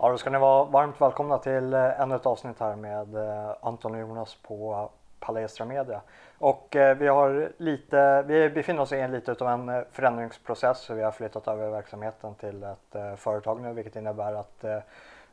Ja, 0.00 0.10
då 0.10 0.18
ska 0.18 0.30
ni 0.30 0.38
vara 0.38 0.64
varmt 0.64 1.00
välkomna 1.00 1.38
till 1.38 1.74
eh, 1.74 2.00
ännu 2.00 2.14
ett 2.14 2.26
avsnitt 2.26 2.60
här 2.60 2.76
med 2.76 3.14
eh, 3.14 3.54
Anton 3.60 3.94
och 3.94 4.00
Jonas 4.00 4.34
på 4.34 4.90
Palestra 5.20 5.66
Media. 5.66 6.00
Och 6.38 6.76
eh, 6.76 6.96
vi 6.96 7.06
har 7.08 7.52
lite, 7.56 8.22
vi 8.22 8.50
befinner 8.50 8.82
oss 8.82 8.92
i 8.92 9.00
en 9.00 9.12
lite 9.12 9.32
av 9.32 9.48
en 9.48 9.84
förändringsprocess. 9.92 10.90
Vi 10.90 11.02
har 11.02 11.10
flyttat 11.10 11.48
över 11.48 11.70
verksamheten 11.70 12.34
till 12.34 12.62
ett 12.62 13.20
företag 13.20 13.60
nu, 13.60 13.72
vilket 13.72 13.96
innebär 13.96 14.34
att 14.34 14.64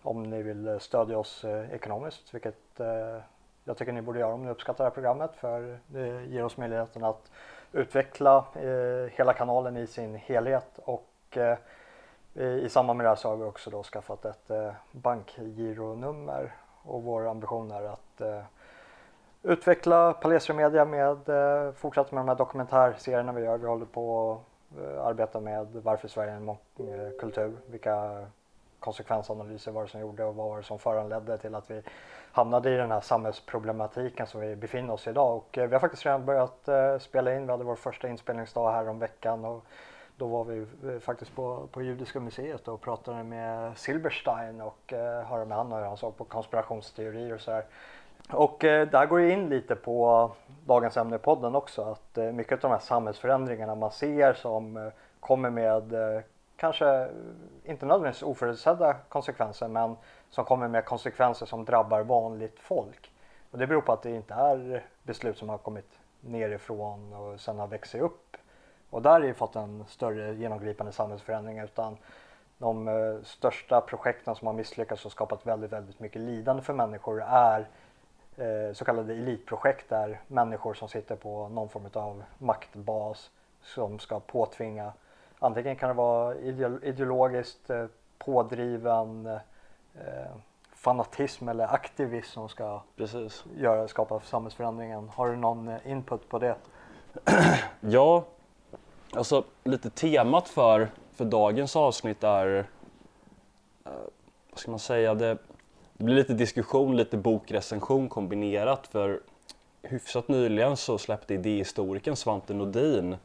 om 0.04 0.24
ni 0.24 0.42
vill 0.42 0.80
stödja 0.80 1.18
oss 1.18 1.46
ekonomiskt, 1.72 2.34
vilket 2.34 2.80
jag 3.64 3.78
tycker 3.78 3.92
ni 3.92 4.02
borde 4.02 4.20
göra 4.20 4.34
om 4.34 4.44
ni 4.46 4.52
uppskattar 4.52 4.84
det 4.84 4.90
här 4.90 4.94
programmet, 4.94 5.32
för 5.36 5.80
det 5.88 6.26
ger 6.26 6.46
oss 6.46 6.58
möjligheten 6.58 7.04
att 7.04 7.32
utveckla 7.72 8.46
hela 9.12 9.34
kanalen 9.34 9.78
i 9.78 9.88
sin 9.88 10.16
helhet 10.16 10.80
och 10.84 11.38
Eh, 12.36 12.58
i 12.66 12.70
samband 12.70 12.98
med 12.98 13.06
det 13.06 13.10
här 13.10 13.16
så 13.16 13.30
har 13.30 13.36
vi 13.36 13.44
också 13.44 13.70
då 13.70 13.84
skaffat 13.84 14.26
ett 14.26 14.50
eh, 14.50 14.72
bankgironummer 14.92 16.56
och 16.84 17.04
vår 17.04 17.28
ambition 17.28 17.72
är 17.72 17.84
att 17.84 18.22
eh, 18.22 18.42
utveckla 19.44 20.14
Palestra 20.14 20.54
Media 20.54 20.86
med, 20.86 21.30
eh, 21.30 21.72
fortsätta 21.72 22.16
med 22.16 22.22
de 22.22 22.28
här 22.28 22.36
dokumentärserierna 22.36 23.32
vi 23.32 23.42
gör. 23.42 23.58
Vi 23.58 23.68
håller 23.68 23.86
på 23.86 24.32
att 24.32 24.82
eh, 24.82 25.06
arbeta 25.06 25.40
med 25.40 25.68
varför 25.84 26.08
Sverige 26.08 26.32
är 26.32 26.36
en 26.36 26.46
mångkultur, 26.46 27.06
eh, 27.06 27.20
kultur, 27.20 27.58
vilka 27.66 28.26
konsekvensanalyser 28.80 29.72
var 29.72 29.82
det 29.82 29.88
som 29.90 30.00
gjorde 30.00 30.24
och 30.24 30.36
vad 30.36 30.50
var 30.50 30.58
det 30.58 30.64
som 30.64 30.80
föranledde 30.80 31.38
till 31.38 31.56
att 31.56 31.72
vi 31.72 31.82
hamnade 32.32 32.72
i 32.74 32.78
den 32.78 32.92
här 32.92 33.02
samhällsproblematiken 33.02 34.28
som 34.28 34.42
vi 34.42 34.56
befinner 34.56 34.94
oss 34.94 35.08
i 35.08 35.10
idag. 35.10 35.38
Och 35.38 35.50
vi 35.52 35.74
har 35.74 35.80
faktiskt 35.80 36.06
redan 36.06 36.26
börjat 36.26 36.70
spela 37.02 37.36
in, 37.36 37.46
vi 37.46 37.52
hade 37.52 37.64
vår 37.64 37.76
första 37.76 38.08
inspelningsdag 38.08 38.72
här 38.72 38.90
om 38.90 39.00
veckan 39.00 39.46
och 39.46 39.66
då 40.18 40.28
var 40.28 40.44
vi 40.44 40.66
eh, 40.94 41.00
faktiskt 41.00 41.36
på, 41.36 41.68
på 41.72 41.82
Judiska 41.82 42.20
museet 42.20 42.68
och 42.68 42.82
pratade 42.82 43.24
med 43.24 43.78
Silberstein 43.78 44.62
och 44.62 44.94
eh, 44.94 45.26
hörde 45.26 45.46
med 45.46 45.58
honom 45.58 45.78
hur 45.80 45.86
han 45.86 45.98
såg 45.98 46.18
på 46.18 46.24
konspirationsteorier 46.24 47.34
och 47.34 47.42
så 47.42 47.52
här. 47.52 47.66
Och 48.32 48.64
eh, 48.64 48.88
där 48.88 49.06
går 49.06 49.22
ju 49.22 49.32
in 49.32 49.50
lite 49.50 49.76
på 49.76 50.32
dagens 50.66 50.98
ämne 50.98 51.16
i 51.16 51.20
podden 51.20 51.56
också 51.56 51.82
att 51.82 52.18
eh, 52.18 52.32
mycket 52.32 52.54
av 52.54 52.60
de 52.60 52.72
här 52.72 52.80
samhällsförändringarna 52.80 53.76
man 53.76 53.92
ser 53.92 54.34
som 54.34 54.78
eh, 54.78 54.88
kommer 55.20 55.50
med 55.50 55.94
eh, 55.94 56.22
kanske 56.56 57.10
inte 57.64 57.86
nödvändigtvis 57.86 58.24
oförutsedda 58.24 58.94
konsekvenser 59.10 59.68
men 59.68 59.96
som 60.30 60.46
kommer 60.46 60.68
med 60.68 60.86
konsekvenser 60.86 61.46
som 61.46 61.66
drabbar 61.66 62.04
vanligt 62.04 62.60
folk. 62.60 63.12
Och 63.52 63.58
det 63.58 63.68
beror 63.68 63.82
på 63.82 63.92
att 63.92 64.02
det 64.02 64.12
inte 64.12 64.34
är 64.34 64.86
beslut 65.04 65.38
som 65.38 65.50
har 65.50 65.58
kommit 65.58 66.00
nerifrån 66.20 67.14
och 67.14 67.40
sen 67.40 67.60
har 67.60 67.68
växt 67.68 67.96
upp 67.96 68.38
och 68.96 69.02
där 69.02 69.12
har 69.12 69.20
ju 69.20 69.34
fått 69.34 69.56
en 69.56 69.86
större 69.88 70.34
genomgripande 70.34 70.92
samhällsförändring 70.92 71.60
utan 71.60 71.98
de 72.58 72.88
eh, 72.88 73.24
största 73.24 73.82
projekten 73.82 74.36
som 74.36 74.48
har 74.48 74.54
misslyckats 74.54 75.06
och 75.06 75.12
skapat 75.12 75.48
väldigt, 75.48 75.72
väldigt 75.72 76.00
mycket 76.00 76.22
lidande 76.22 76.62
för 76.62 76.74
människor 76.74 77.24
är 77.28 77.68
eh, 78.38 78.74
så 78.74 78.86
kallade 78.86 79.14
elitprojekt 79.14 79.90
där 79.90 80.22
människor 80.28 80.74
som 80.74 80.90
sitter 80.90 81.16
på 81.16 81.50
någon 81.50 81.70
form 81.70 81.86
av 81.94 82.24
maktbas 82.38 83.32
som 83.62 84.00
ska 84.00 84.20
påtvinga 84.20 84.94
antingen 85.40 85.76
kan 85.76 85.90
det 85.90 85.96
vara 85.96 86.36
ideologiskt 86.82 87.70
eh, 87.70 87.86
pådriven 88.18 89.26
eh, 89.96 90.36
fanatism 90.74 91.50
eller 91.50 91.74
aktivism 91.74 92.34
som 92.34 92.50
ska 92.50 92.82
Precis. 92.96 93.46
Göra, 93.58 93.88
skapa 93.88 94.20
samhällsförändringen. 94.20 95.10
Har 95.10 95.30
du 95.30 95.36
någon 95.36 95.68
eh, 95.68 95.92
input 95.92 96.30
på 96.30 96.40
det? 96.40 96.56
ja, 97.80 98.24
Alltså 99.16 99.44
lite 99.64 99.90
temat 99.90 100.50
för, 100.50 100.90
för 101.14 101.26
dagens 101.26 101.76
avsnitt 101.76 102.24
är, 102.24 102.58
eh, 103.86 103.92
vad 104.50 104.60
ska 104.60 104.72
man 104.72 104.80
säga, 104.80 105.14
det, 105.16 105.38
det 105.94 106.04
blir 106.04 106.16
lite 106.16 106.34
diskussion, 106.34 106.98
lite 106.98 107.18
bokrecension 107.18 108.10
kombinerat 108.10 108.88
för 108.88 109.22
hyfsat 109.82 110.28
nyligen 110.28 110.78
så 110.78 110.98
släppte 110.98 111.34
idéhistorikern 111.34 112.16
Svante 112.16 112.54
Nordin 112.54 113.16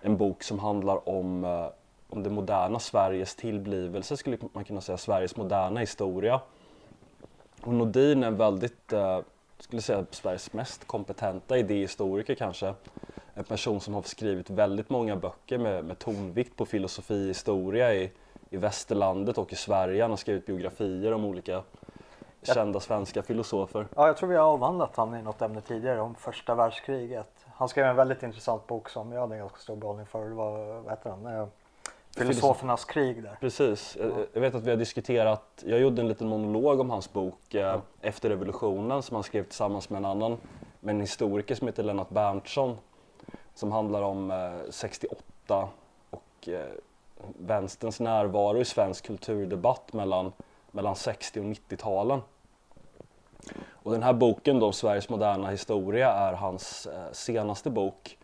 en 0.00 0.16
bok 0.16 0.42
som 0.42 0.58
handlar 0.58 1.08
om, 1.08 1.44
eh, 1.44 1.66
om 2.08 2.22
det 2.22 2.30
moderna 2.30 2.78
Sveriges 2.78 3.34
tillblivelse, 3.34 4.16
skulle 4.16 4.38
man 4.52 4.64
kunna 4.64 4.80
säga, 4.80 4.98
Sveriges 4.98 5.36
moderna 5.36 5.80
historia. 5.80 6.40
Och 7.60 7.74
Nordin 7.74 8.22
är 8.22 8.26
en 8.26 8.36
väldigt, 8.36 8.92
eh, 8.92 9.20
skulle 9.58 9.82
säga 9.82 10.06
Sveriges 10.10 10.52
mest 10.52 10.86
kompetenta 10.86 11.58
idéhistoriker 11.58 12.34
kanske 12.34 12.74
en 13.38 13.44
person 13.44 13.80
som 13.80 13.94
har 13.94 14.02
skrivit 14.02 14.50
väldigt 14.50 14.90
många 14.90 15.16
böcker 15.16 15.58
med, 15.58 15.84
med 15.84 15.98
tonvikt 15.98 16.56
på 16.56 16.66
filosofi 16.66 17.24
och 17.24 17.28
historia 17.28 17.94
i, 17.94 18.10
i 18.50 18.56
västerlandet 18.56 19.38
och 19.38 19.52
i 19.52 19.56
Sverige. 19.56 20.02
Han 20.02 20.10
har 20.10 20.16
skrivit 20.16 20.46
biografier 20.46 21.12
om 21.12 21.24
olika 21.24 21.62
kända 22.42 22.80
svenska 22.80 23.22
filosofer. 23.22 23.86
Ja, 23.96 24.06
jag 24.06 24.16
tror 24.16 24.28
vi 24.28 24.36
har 24.36 24.44
avhandlat 24.44 24.96
honom 24.96 25.14
i 25.14 25.22
något 25.22 25.42
ämne 25.42 25.60
tidigare 25.60 26.00
om 26.00 26.14
första 26.14 26.54
världskriget. 26.54 27.46
Han 27.54 27.68
skrev 27.68 27.86
en 27.86 27.96
väldigt 27.96 28.22
intressant 28.22 28.66
bok 28.66 28.88
som 28.88 29.12
jag 29.12 29.20
hade 29.20 29.34
en 29.34 29.40
ganska 29.40 29.58
stor 29.58 29.76
behållning 29.76 30.06
för. 30.06 30.28
Det 30.28 30.34
var, 30.34 30.80
vad 30.80 30.90
heter 30.90 31.10
den? 31.10 31.26
Eh, 31.26 31.46
Filosofernas 32.16 32.84
krig 32.84 33.22
där. 33.22 33.36
Precis. 33.40 33.96
Ja. 34.00 34.06
Jag 34.32 34.40
vet 34.40 34.54
att 34.54 34.62
vi 34.62 34.70
har 34.70 34.76
diskuterat, 34.76 35.64
jag 35.66 35.80
gjorde 35.80 36.02
en 36.02 36.08
liten 36.08 36.28
monolog 36.28 36.80
om 36.80 36.90
hans 36.90 37.12
bok 37.12 37.54
eh, 37.54 37.60
ja. 37.60 37.80
Efter 38.00 38.28
revolutionen 38.28 39.02
som 39.02 39.14
han 39.14 39.24
skrev 39.24 39.44
tillsammans 39.44 39.90
med 39.90 39.98
en 39.98 40.04
annan, 40.04 40.38
med 40.80 40.94
en 40.94 41.00
historiker 41.00 41.54
som 41.54 41.66
heter 41.66 41.82
Lennart 41.82 42.10
Berntsson 42.10 42.76
som 43.58 43.72
handlar 43.72 44.02
om 44.02 44.30
eh, 44.30 44.70
68 44.70 45.68
och 46.10 46.48
eh, 46.48 46.66
vänsterns 47.38 48.00
närvaro 48.00 48.60
i 48.60 48.64
svensk 48.64 49.06
kulturdebatt 49.06 49.92
mellan, 49.92 50.32
mellan 50.70 50.96
60 50.96 51.40
och 51.40 51.46
90-talen. 51.46 52.20
Och 53.70 53.92
den 53.92 54.02
här 54.02 54.12
boken 54.12 54.58
då, 54.58 54.72
Sveriges 54.72 55.08
moderna 55.08 55.50
historia, 55.50 56.12
är 56.12 56.32
hans 56.32 56.86
eh, 56.86 57.12
senaste 57.12 57.70
bok. 57.70 58.18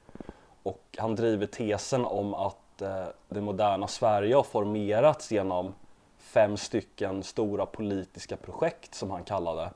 Och 0.62 0.82
han 0.98 1.14
driver 1.14 1.46
tesen 1.46 2.04
om 2.04 2.34
att 2.34 2.82
eh, 2.82 3.06
det 3.28 3.40
moderna 3.40 3.86
Sverige 3.86 4.34
har 4.34 4.42
formerats 4.42 5.32
genom 5.32 5.74
fem 6.18 6.56
stycken 6.56 7.22
stora 7.22 7.66
politiska 7.66 8.36
projekt 8.36 8.94
som 8.94 9.10
han 9.10 9.24
kallade. 9.24 9.70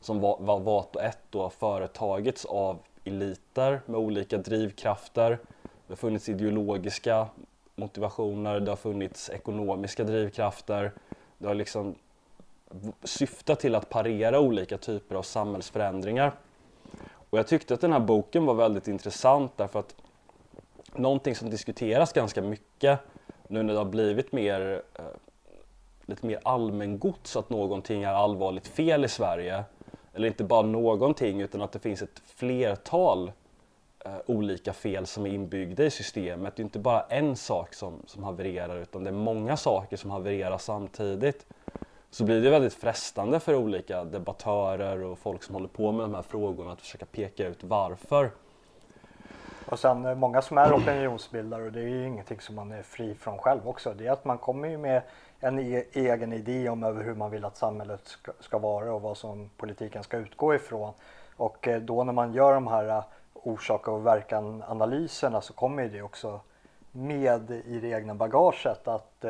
Som 0.00 0.20
var, 0.20 0.36
var 0.40 0.60
vart 0.60 0.96
och 0.96 1.02
ett 1.02 1.22
då 1.30 1.42
har 1.42 1.50
företagits 1.50 2.44
av 2.44 2.78
eliter 3.04 3.80
med 3.86 4.00
olika 4.00 4.38
drivkrafter. 4.38 5.30
Det 5.62 5.88
har 5.88 5.96
funnits 5.96 6.28
ideologiska 6.28 7.28
motivationer, 7.74 8.60
det 8.60 8.70
har 8.70 8.76
funnits 8.76 9.30
ekonomiska 9.30 10.04
drivkrafter. 10.04 10.92
Det 11.38 11.46
har 11.46 11.54
liksom 11.54 11.94
syftat 13.02 13.60
till 13.60 13.74
att 13.74 13.88
parera 13.88 14.40
olika 14.40 14.78
typer 14.78 15.14
av 15.14 15.22
samhällsförändringar. 15.22 16.32
Och 17.30 17.38
jag 17.38 17.46
tyckte 17.46 17.74
att 17.74 17.80
den 17.80 17.92
här 17.92 18.00
boken 18.00 18.46
var 18.46 18.54
väldigt 18.54 18.88
intressant 18.88 19.52
därför 19.56 19.78
att 19.78 19.94
någonting 20.94 21.34
som 21.34 21.50
diskuteras 21.50 22.12
ganska 22.12 22.42
mycket 22.42 23.00
nu 23.48 23.62
när 23.62 23.72
det 23.72 23.78
har 23.78 23.84
blivit 23.84 24.32
mer, 24.32 24.82
eh, 24.94 25.04
lite 26.06 26.26
mer 26.26 26.40
allmängods 26.42 27.36
att 27.36 27.50
någonting 27.50 28.02
är 28.02 28.12
allvarligt 28.12 28.68
fel 28.68 29.04
i 29.04 29.08
Sverige 29.08 29.64
eller 30.14 30.28
inte 30.28 30.44
bara 30.44 30.62
någonting 30.62 31.40
utan 31.40 31.62
att 31.62 31.72
det 31.72 31.78
finns 31.78 32.02
ett 32.02 32.22
flertal 32.24 33.32
eh, 34.04 34.12
olika 34.26 34.72
fel 34.72 35.06
som 35.06 35.26
är 35.26 35.30
inbyggda 35.30 35.84
i 35.84 35.90
systemet. 35.90 36.56
Det 36.56 36.60
är 36.60 36.64
inte 36.64 36.78
bara 36.78 37.00
en 37.00 37.36
sak 37.36 37.74
som, 37.74 38.02
som 38.06 38.24
havererar 38.24 38.76
utan 38.76 39.04
det 39.04 39.10
är 39.10 39.14
många 39.14 39.56
saker 39.56 39.96
som 39.96 40.10
havererar 40.10 40.58
samtidigt. 40.58 41.46
Så 42.10 42.24
blir 42.24 42.40
det 42.40 42.50
väldigt 42.50 42.74
frestande 42.74 43.40
för 43.40 43.54
olika 43.54 44.04
debattörer 44.04 45.02
och 45.02 45.18
folk 45.18 45.42
som 45.42 45.54
håller 45.54 45.68
på 45.68 45.92
med 45.92 46.04
de 46.04 46.14
här 46.14 46.22
frågorna 46.22 46.72
att 46.72 46.80
försöka 46.80 47.06
peka 47.06 47.46
ut 47.48 47.64
varför. 47.64 48.30
Och 49.66 49.78
sen 49.78 50.04
eh, 50.04 50.14
många 50.14 50.42
som 50.42 50.58
är 50.58 50.72
opinionsbildare 50.72 51.62
och 51.62 51.72
det 51.72 51.80
är 51.80 51.88
ju 51.88 52.06
ingenting 52.06 52.40
som 52.40 52.54
man 52.54 52.72
är 52.72 52.82
fri 52.82 53.14
från 53.14 53.38
själv 53.38 53.68
också. 53.68 53.94
Det 53.94 54.06
är 54.06 54.12
att 54.12 54.24
man 54.24 54.38
kommer 54.38 54.68
ju 54.68 54.78
med 54.78 55.02
en 55.40 55.58
e 55.58 55.84
egen 55.92 56.32
idé 56.32 56.68
om 56.68 56.84
över 56.84 57.04
hur 57.04 57.14
man 57.14 57.30
vill 57.30 57.44
att 57.44 57.56
samhället 57.56 58.00
ska, 58.04 58.32
ska, 58.40 58.58
vara 58.58 58.94
och 58.94 59.02
vad 59.02 59.16
som 59.16 59.50
politiken 59.56 60.02
ska 60.02 60.16
utgå 60.16 60.54
ifrån. 60.54 60.92
Och 61.36 61.68
eh, 61.68 61.80
då 61.80 62.04
när 62.04 62.12
man 62.12 62.32
gör 62.32 62.54
de 62.54 62.66
här 62.66 62.88
eh, 62.88 63.04
orsak 63.34 63.88
och 63.88 64.06
verkan 64.06 64.62
analyserna 64.68 65.40
så 65.40 65.52
kommer 65.52 65.88
det 65.88 66.02
också 66.02 66.40
med 66.92 67.50
i 67.50 67.80
det 67.80 67.88
egna 67.88 68.14
bagaget 68.14 68.88
att 68.88 69.24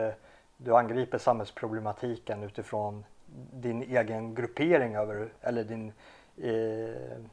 du 0.56 0.76
angriper 0.76 1.18
samhällsproblematiken 1.18 2.42
utifrån 2.42 3.04
din 3.52 3.82
egen 3.82 4.34
gruppering 4.34 4.94
över 4.94 5.28
eller 5.40 5.64
din, 5.64 5.92
eh, 6.36 7.24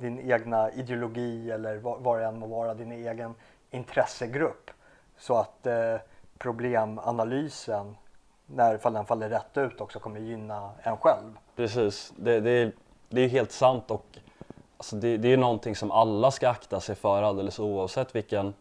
din 0.00 0.30
egna 0.30 0.72
ideologi 0.72 1.50
eller 1.50 1.76
vad, 1.76 2.00
vad 2.00 2.18
det 2.18 2.24
än 2.24 2.38
må 2.38 2.46
vara, 2.46 2.74
din 2.74 2.92
egen 2.92 3.34
intressegrupp. 3.70 4.70
Så 5.18 5.34
att 5.34 5.66
eh, 5.66 5.96
problemanalysen 6.38 7.96
när 8.46 8.90
den 8.92 9.04
faller 9.04 9.28
rätt 9.28 9.56
ut 9.56 9.80
också 9.80 9.98
kommer 9.98 10.20
gynna 10.20 10.70
en 10.82 10.96
själv. 10.96 11.38
Precis, 11.56 12.12
det, 12.16 12.40
det, 12.40 12.50
är, 12.50 12.72
det 13.08 13.20
är 13.20 13.28
helt 13.28 13.52
sant 13.52 13.90
och 13.90 14.18
alltså 14.76 14.96
det, 14.96 15.16
det 15.16 15.32
är 15.32 15.36
någonting 15.36 15.76
som 15.76 15.90
alla 15.90 16.30
ska 16.30 16.48
akta 16.48 16.80
sig 16.80 16.94
för 16.94 17.22
alldeles 17.22 17.58
oavsett 17.58 18.14
vilken 18.14 18.54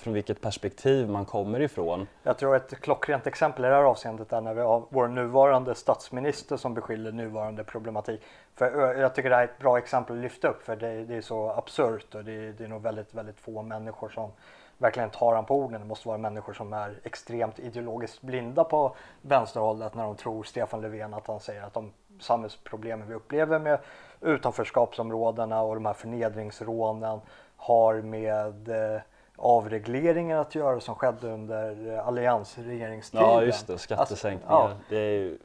från 0.00 0.12
vilket 0.12 0.40
perspektiv 0.40 1.08
man 1.08 1.24
kommer 1.24 1.60
ifrån. 1.60 2.06
Jag 2.22 2.38
tror 2.38 2.56
ett 2.56 2.80
klockrent 2.80 3.26
exempel 3.26 3.64
i 3.64 3.68
det 3.68 3.74
här 3.74 3.82
avseendet 3.82 4.32
är 4.32 4.40
när 4.40 4.54
vi 4.54 4.60
har 4.60 4.82
vår 4.88 5.08
nuvarande 5.08 5.74
statsminister 5.74 6.56
som 6.56 6.74
beskyller 6.74 7.12
nuvarande 7.12 7.64
problematik. 7.64 8.22
För 8.54 8.94
jag 8.94 9.14
tycker 9.14 9.30
det 9.30 9.36
här 9.36 9.42
är 9.42 9.48
ett 9.48 9.58
bra 9.58 9.78
exempel 9.78 10.16
att 10.16 10.22
lyfta 10.22 10.48
upp 10.48 10.62
för 10.62 10.76
det, 10.76 11.04
det 11.04 11.16
är 11.16 11.20
så 11.20 11.50
absurt 11.50 12.14
och 12.14 12.24
det, 12.24 12.52
det 12.52 12.64
är 12.64 12.68
nog 12.68 12.82
väldigt, 12.82 13.14
väldigt 13.14 13.40
få 13.40 13.62
människor 13.62 14.08
som 14.08 14.30
verkligen 14.78 15.10
tar 15.10 15.34
han 15.34 15.44
på 15.44 15.56
orden. 15.56 15.80
Det 15.80 15.86
måste 15.86 16.08
vara 16.08 16.18
människor 16.18 16.52
som 16.52 16.72
är 16.72 17.00
extremt 17.02 17.58
ideologiskt 17.58 18.22
blinda 18.22 18.64
på 18.64 18.96
vänsterhållet 19.22 19.94
när 19.94 20.04
de 20.04 20.16
tror 20.16 20.42
Stefan 20.42 20.80
Löfven 20.80 21.14
att 21.14 21.26
han 21.26 21.40
säger 21.40 21.62
att 21.62 21.74
de 21.74 21.92
samhällsproblemen 22.20 23.08
vi 23.08 23.14
upplever 23.14 23.58
med 23.58 23.78
utanförskapsområdena 24.20 25.62
och 25.62 25.74
de 25.74 25.86
här 25.86 25.92
förnedringsrånen 25.92 27.20
har 27.56 27.94
med 27.94 28.68
eh, 28.68 29.00
eh, 29.40 29.46
avregleringen 29.46 30.38
att 30.38 30.54
göra 30.54 30.80
som 30.80 30.94
skedde 30.94 31.32
under 31.32 31.96
alliansregeringstiden. 31.98 33.26
Ja 33.26 33.42
just 33.42 33.66
det, 33.66 33.78
skattesänkningar. 33.78 34.54
Alltså, 34.54 34.76
ja. 34.76 34.84
Det 34.88 34.96
är 34.96 35.18
ju 35.18 35.38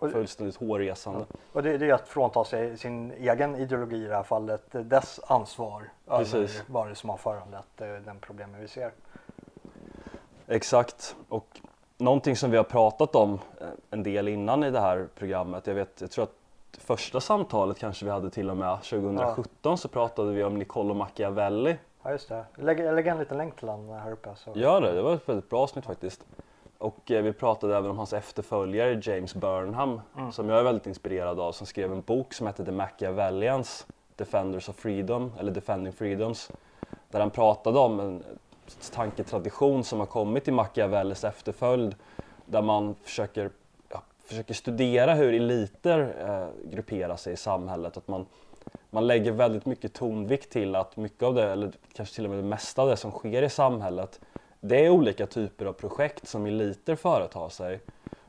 fullständigt 0.00 0.56
hårresande. 0.56 1.24
Och 1.52 1.62
det, 1.62 1.78
det, 1.78 1.86
är 1.86 1.94
att 1.94 2.08
frånta 2.08 2.44
sig 2.44 2.78
sin 2.78 3.12
egen 3.12 3.56
ideologi 3.56 3.96
i 3.96 4.06
det 4.06 4.16
här 4.16 4.22
fallet, 4.22 4.62
dess 4.70 5.20
ansvar 5.26 5.82
Precis. 6.06 6.34
över 6.34 6.50
vad 6.66 6.88
det 6.88 6.94
som 6.94 7.10
har 7.10 7.16
föranlett 7.16 7.80
eh, 7.80 7.88
den 7.88 8.18
problemen 8.20 8.60
vi 8.60 8.68
ser. 8.68 8.92
Exakt, 10.46 11.16
och 11.28 11.60
någonting 11.98 12.36
som 12.36 12.50
vi 12.50 12.56
har 12.56 12.64
pratat 12.64 13.14
om 13.14 13.38
eh, 13.60 13.66
en 13.90 14.02
del 14.02 14.28
innan 14.28 14.64
i 14.64 14.70
det 14.70 14.80
här 14.80 15.08
programmet, 15.14 15.66
jag, 15.66 15.74
vet, 15.74 16.00
jag 16.00 16.10
tror 16.10 16.24
att 16.24 16.34
första 16.78 17.20
samtalet 17.20 17.78
kanske 17.78 18.04
vi 18.04 18.10
hade 18.10 18.30
till 18.30 18.50
och 18.50 18.56
med 18.56 18.82
2017 18.82 19.46
ja. 19.62 19.76
så 19.76 19.88
pratade 19.88 20.32
vi 20.32 20.44
om 20.44 20.58
Niccolo 20.58 20.94
Machiavelli. 20.94 21.76
Ja 22.08 22.12
just 22.12 22.28
det, 22.28 22.44
lägger, 22.54 22.84
jag 22.84 22.94
lägger 22.94 23.12
en 23.12 23.18
liten 23.18 23.38
länk 23.38 23.56
till 23.56 23.66
den 23.66 23.90
här 23.90 24.12
uppe. 24.12 24.30
Så. 24.36 24.52
Gör 24.54 24.80
det, 24.80 24.92
det 24.92 25.02
var 25.02 25.14
ett 25.14 25.28
väldigt 25.28 25.50
bra 25.50 25.62
avsnitt 25.62 25.84
faktiskt. 25.84 26.26
Och 26.78 27.10
eh, 27.10 27.22
vi 27.22 27.32
pratade 27.32 27.76
även 27.76 27.90
om 27.90 27.98
hans 27.98 28.12
efterföljare 28.12 29.00
James 29.02 29.34
Burnham 29.34 30.00
mm. 30.18 30.32
som 30.32 30.48
jag 30.48 30.58
är 30.58 30.62
väldigt 30.62 30.86
inspirerad 30.86 31.40
av 31.40 31.52
som 31.52 31.66
skrev 31.66 31.92
en 31.92 32.00
bok 32.00 32.34
som 32.34 32.46
hette 32.46 32.64
The 32.64 32.72
Machiavellians 32.72 33.86
Defenders 34.16 34.68
of 34.68 34.76
Freedom 34.76 35.32
eller 35.38 35.52
Defending 35.52 35.92
Freedoms 35.92 36.50
där 37.10 37.20
han 37.20 37.30
pratade 37.30 37.78
om 37.78 38.00
en 38.00 38.24
tanketradition 38.92 39.84
som 39.84 39.98
har 39.98 40.06
kommit 40.06 40.48
i 40.48 40.50
Machiavellis 40.50 41.24
efterföljd 41.24 41.94
där 42.46 42.62
man 42.62 42.94
försöker, 42.94 43.50
ja, 43.88 44.02
försöker 44.24 44.54
studera 44.54 45.14
hur 45.14 45.34
eliter 45.34 46.14
eh, 46.20 46.70
grupperar 46.70 47.16
sig 47.16 47.32
i 47.32 47.36
samhället. 47.36 47.96
Att 47.96 48.08
man, 48.08 48.26
man 48.90 49.06
lägger 49.06 49.32
väldigt 49.32 49.66
mycket 49.66 49.94
tonvikt 49.94 50.50
till 50.50 50.74
att 50.74 50.96
mycket 50.96 51.22
av 51.22 51.34
det, 51.34 51.52
eller 51.52 51.72
kanske 51.92 52.14
till 52.14 52.24
och 52.24 52.30
med 52.30 52.38
det 52.38 52.48
mesta 52.48 52.82
av 52.82 52.88
det 52.88 52.96
som 52.96 53.10
sker 53.10 53.42
i 53.42 53.50
samhället 53.50 54.20
det 54.60 54.86
är 54.86 54.90
olika 54.90 55.26
typer 55.26 55.66
av 55.66 55.72
projekt 55.72 56.28
som 56.28 56.46
eliter 56.46 56.96
företar 56.96 57.48
sig. 57.48 57.80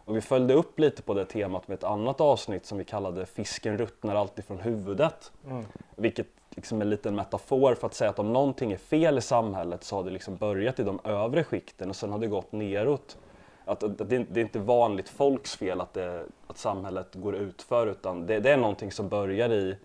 Och 0.05 0.15
vi 0.15 0.21
följde 0.21 0.53
upp 0.53 0.79
lite 0.79 1.01
på 1.01 1.13
det 1.13 1.25
temat 1.25 1.67
med 1.67 1.75
ett 1.75 1.83
annat 1.83 2.21
avsnitt 2.21 2.65
som 2.65 2.77
vi 2.77 2.83
kallade 2.83 3.25
Fisken 3.25 3.77
ruttnar 3.77 4.15
alltid 4.15 4.45
från 4.45 4.59
huvudet. 4.59 5.31
Mm. 5.45 5.65
Vilket 5.95 6.27
liksom 6.49 6.77
är 6.77 6.81
en 6.81 6.89
liten 6.89 7.15
metafor 7.15 7.75
för 7.75 7.87
att 7.87 7.93
säga 7.93 8.09
att 8.09 8.19
om 8.19 8.33
någonting 8.33 8.71
är 8.71 8.77
fel 8.77 9.17
i 9.17 9.21
samhället 9.21 9.83
så 9.83 9.95
har 9.95 10.03
det 10.03 10.09
liksom 10.09 10.35
börjat 10.35 10.79
i 10.79 10.83
de 10.83 10.99
övre 11.03 11.43
skikten 11.43 11.89
och 11.89 11.95
sen 11.95 12.11
har 12.11 12.19
det 12.19 12.27
gått 12.27 12.51
neråt. 12.51 13.17
Att, 13.65 13.83
att 13.83 13.97
det, 13.97 14.25
det, 14.29 14.39
är 14.39 14.43
inte 14.43 14.59
vanligt 14.59 15.09
folks 15.09 15.55
fel 15.55 15.81
att, 15.81 15.93
det, 15.93 16.25
att 16.47 16.57
samhället 16.57 17.15
går 17.15 17.35
utför 17.35 17.87
utan 17.87 18.25
det, 18.25 18.39
det 18.39 18.51
är 18.51 18.57
någonting 18.57 18.91
som 18.91 19.09
börjar 19.09 19.49
i 19.49 19.77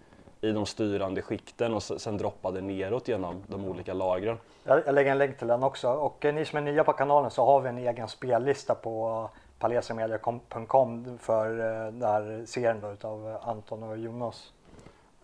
i 0.44 0.52
de 0.52 0.66
styrande 0.66 1.22
skikten 1.22 1.74
och 1.74 1.82
sen 1.82 2.16
droppade 2.16 2.60
neråt 2.60 3.08
genom 3.08 3.42
de 3.46 3.64
olika 3.64 3.94
lagren. 3.94 4.38
Jag, 4.64 4.94
lägger 4.94 5.10
en 5.10 5.18
länk 5.18 5.38
till 5.38 5.46
den 5.46 5.62
också 5.62 5.88
och 5.88 6.24
eh, 6.24 6.34
ni 6.34 6.44
som 6.44 6.58
är 6.58 6.62
nya 6.62 6.84
på 6.84 6.92
kanalen 6.92 7.30
så 7.30 7.44
har 7.44 7.60
vi 7.60 7.68
en 7.68 7.78
egen 7.78 8.08
spellista 8.08 8.74
på 8.74 9.28
palesermedia.com 9.58 11.18
för 11.18 11.58
eh, 11.58 11.92
den 11.92 12.02
här 12.02 12.42
serien 12.46 12.80
då 12.80 12.92
utav 12.92 13.38
Anton 13.42 13.82
och 13.82 13.98
Jonas. 13.98 14.52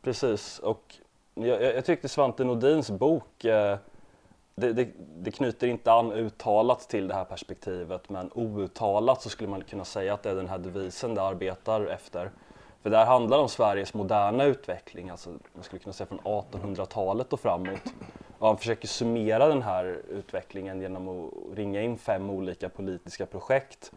Precis 0.02 0.58
och 0.58 0.94
jag, 1.34 1.62
jag 1.62 1.84
tyckte 1.84 2.08
Svante 2.08 2.44
Nordins 2.44 2.90
bok 2.90 3.44
eh, 3.44 3.78
det, 4.54 4.72
det, 4.72 4.88
det, 4.96 5.30
knyter 5.30 5.66
inte 5.66 5.92
an 5.92 6.12
uttalat 6.12 6.88
till 6.88 7.08
det 7.08 7.14
här 7.14 7.24
perspektivet 7.24 8.08
men 8.08 8.30
outtalat 8.34 9.22
så 9.22 9.28
skulle 9.28 9.50
man 9.50 9.62
kunna 9.64 9.84
säga 9.84 10.14
att 10.14 10.22
det 10.22 10.30
är 10.30 10.34
den 10.34 10.48
här 10.48 10.58
devisen 10.58 11.14
det 11.14 11.22
arbetar 11.22 11.86
efter. 11.86 12.30
För 12.82 12.90
det 12.90 12.96
här 12.96 13.06
handlar 13.06 13.38
om 13.38 13.48
Sveriges 13.48 13.94
moderna 13.94 14.44
utveckling, 14.44 15.10
alltså 15.10 15.30
man 15.30 15.62
skulle 15.62 15.80
kunna 15.80 15.92
säga 15.92 16.06
från 16.06 16.20
1800-talet 16.20 17.32
och 17.32 17.40
framåt. 17.40 17.94
Och 18.38 18.46
han 18.46 18.56
försöker 18.56 18.88
summera 18.88 19.48
den 19.48 19.62
här 19.62 20.02
utvecklingen 20.08 20.80
genom 20.80 21.08
att 21.08 21.58
ringa 21.58 21.82
in 21.82 21.98
fem 21.98 22.30
olika 22.30 22.68
politiska 22.68 23.26
projekt. 23.26 23.92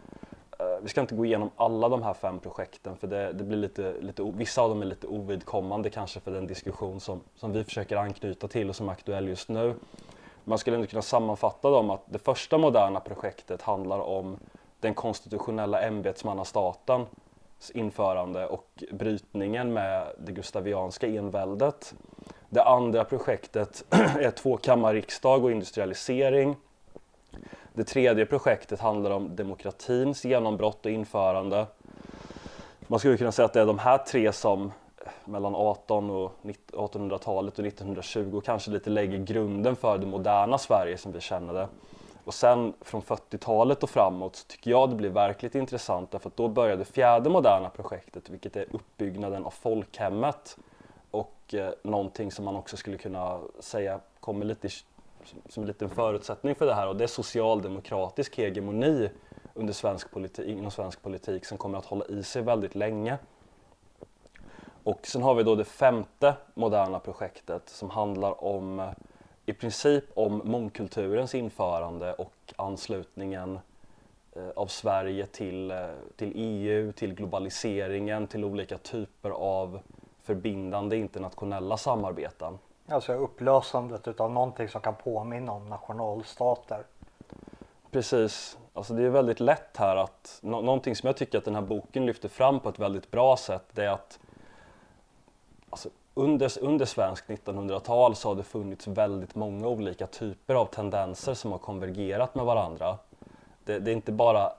Eh, 0.59 0.65
vi 0.81 0.89
ska 0.89 1.01
inte 1.01 1.15
gå 1.15 1.25
igenom 1.25 1.49
alla 1.55 1.89
de 1.89 2.03
här 2.03 2.13
fem 2.13 2.39
projekten 2.39 2.97
för 2.97 3.07
det, 3.07 3.33
det 3.33 3.43
blir 3.43 3.57
lite, 3.57 3.93
lite, 4.01 4.23
vissa 4.35 4.61
av 4.61 4.69
dem 4.69 4.81
är 4.81 4.85
lite 4.85 5.07
ovidkommande 5.07 5.89
kanske 5.89 6.19
för 6.19 6.31
den 6.31 6.47
diskussion 6.47 6.99
som, 6.99 7.21
som 7.35 7.51
vi 7.51 7.63
försöker 7.63 7.97
anknyta 7.97 8.47
till 8.47 8.69
och 8.69 8.75
som 8.75 8.89
är 8.89 8.93
aktuell 8.93 9.27
just 9.27 9.49
nu. 9.49 9.75
Man 10.43 10.57
skulle 10.57 10.75
ändå 10.75 10.87
kunna 10.87 11.01
sammanfatta 11.01 11.69
dem 11.69 11.89
att 11.89 12.03
det 12.05 12.19
första 12.19 12.57
moderna 12.57 12.99
projektet 12.99 13.61
handlar 13.61 13.99
om 13.99 14.37
den 14.79 14.93
konstitutionella 14.93 15.81
ämbetsmannastaten 15.81 17.05
införande 17.69 18.47
och 18.47 18.83
brytningen 18.91 19.73
med 19.73 20.07
det 20.17 20.31
gustavianska 20.31 21.07
enväldet. 21.07 21.93
Det 22.49 22.63
andra 22.63 23.03
projektet 23.03 23.85
är 24.19 24.31
tvåkammarriksdag 24.31 25.43
och 25.43 25.51
industrialisering. 25.51 26.55
Det 27.73 27.83
tredje 27.83 28.25
projektet 28.25 28.79
handlar 28.79 29.11
om 29.11 29.35
demokratins 29.35 30.25
genombrott 30.25 30.85
och 30.85 30.91
införande. 30.91 31.65
Man 32.87 32.99
skulle 32.99 33.17
kunna 33.17 33.31
säga 33.31 33.45
att 33.45 33.53
det 33.53 33.61
är 33.61 33.65
de 33.65 33.79
här 33.79 33.97
tre 33.97 34.33
som 34.33 34.71
mellan 35.25 35.55
18 35.55 36.09
och 36.09 36.31
1800-talet 36.71 37.59
och 37.59 37.65
1920 37.65 38.41
kanske 38.45 38.71
lite 38.71 38.89
lägger 38.89 39.17
grunden 39.17 39.75
för 39.75 39.97
det 39.97 40.05
moderna 40.05 40.57
Sverige 40.57 40.97
som 40.97 41.11
vi 41.11 41.21
känner 41.21 41.53
det. 41.53 41.67
Och 42.25 42.33
sen 42.33 42.73
från 42.81 43.01
40-talet 43.01 43.83
och 43.83 43.89
framåt 43.89 44.35
så 44.35 44.47
tycker 44.47 44.71
jag 44.71 44.89
det 44.89 44.95
blir 44.95 45.09
verkligt 45.09 45.55
intressant 45.55 46.11
därför 46.11 46.29
att 46.29 46.37
då 46.37 46.47
började 46.47 46.81
det 46.81 46.85
fjärde 46.85 47.29
moderna 47.29 47.69
projektet 47.69 48.29
vilket 48.29 48.55
är 48.55 48.65
uppbyggnaden 48.71 49.45
av 49.45 49.49
folkhemmet 49.49 50.57
och 51.11 51.53
eh, 51.53 51.71
någonting 51.83 52.31
som 52.31 52.45
man 52.45 52.55
också 52.55 52.77
skulle 52.77 52.97
kunna 52.97 53.39
säga 53.59 53.99
kommer 54.19 54.45
lite 54.45 54.69
som 55.49 55.63
en 55.63 55.67
liten 55.67 55.89
förutsättning 55.89 56.55
för 56.55 56.65
det 56.65 56.73
här 56.73 56.87
och 56.87 56.95
det 56.95 57.03
är 57.03 57.07
socialdemokratisk 57.07 58.37
hegemoni 58.37 59.09
under 59.53 59.73
svensk 59.73 60.11
politik, 60.11 60.47
inom 60.47 60.71
svensk 60.71 61.01
politik 61.01 61.45
som 61.45 61.57
kommer 61.57 61.77
att 61.77 61.85
hålla 61.85 62.05
i 62.05 62.23
sig 62.23 62.41
väldigt 62.41 62.75
länge. 62.75 63.17
Och 64.83 65.07
sen 65.07 65.23
har 65.23 65.35
vi 65.35 65.43
då 65.43 65.55
det 65.55 65.65
femte 65.65 66.33
moderna 66.53 66.99
projektet 66.99 67.69
som 67.69 67.89
handlar 67.89 68.43
om 68.43 68.79
eh, 68.79 68.89
i 69.45 69.53
princip 69.53 70.03
om 70.13 70.41
mångkulturens 70.45 71.35
införande 71.35 72.13
och 72.13 72.53
anslutningen 72.55 73.59
eh, 74.35 74.49
av 74.55 74.67
Sverige 74.67 75.25
till, 75.25 75.71
eh, 75.71 75.77
till 76.15 76.31
EU, 76.35 76.91
till 76.91 77.13
globaliseringen, 77.13 78.27
till 78.27 78.45
olika 78.45 78.77
typer 78.77 79.29
av 79.29 79.79
förbindande 80.23 80.97
internationella 80.97 81.77
samarbeten. 81.77 82.59
Alltså 82.87 83.13
upplösandet 83.13 84.07
utav 84.07 84.31
någonting 84.31 84.69
som 84.69 84.81
kan 84.81 84.95
påminna 84.95 85.51
om 85.51 85.69
nationalstater. 85.69 86.83
Precis, 87.91 88.57
alltså 88.73 88.93
det 88.93 89.03
är 89.03 89.09
väldigt 89.09 89.39
lätt 89.39 89.77
här 89.77 89.95
att 89.95 90.39
någonting 90.41 90.95
som 90.95 91.07
jag 91.07 91.17
tycker 91.17 91.37
att 91.37 91.45
den 91.45 91.55
här 91.55 91.61
boken 91.61 92.05
lyfter 92.05 92.29
fram 92.29 92.59
på 92.59 92.69
ett 92.69 92.79
väldigt 92.79 93.11
bra 93.11 93.37
sätt 93.37 93.63
det 93.71 93.85
är 93.85 93.89
att 93.89 94.19
under, 96.13 96.51
under 96.61 96.85
svenskt 96.85 97.27
1900-tal 97.27 98.15
så 98.15 98.29
har 98.29 98.35
det 98.35 98.43
funnits 98.43 98.87
väldigt 98.87 99.35
många 99.35 99.67
olika 99.67 100.07
typer 100.07 100.55
av 100.55 100.65
tendenser 100.65 101.33
som 101.33 101.51
har 101.51 101.59
konvergerat 101.59 102.35
med 102.35 102.45
varandra. 102.45 102.97
Det, 103.63 103.79
det, 103.79 103.91
är 103.91 103.95
inte 103.95 104.11
bara, 104.11 104.53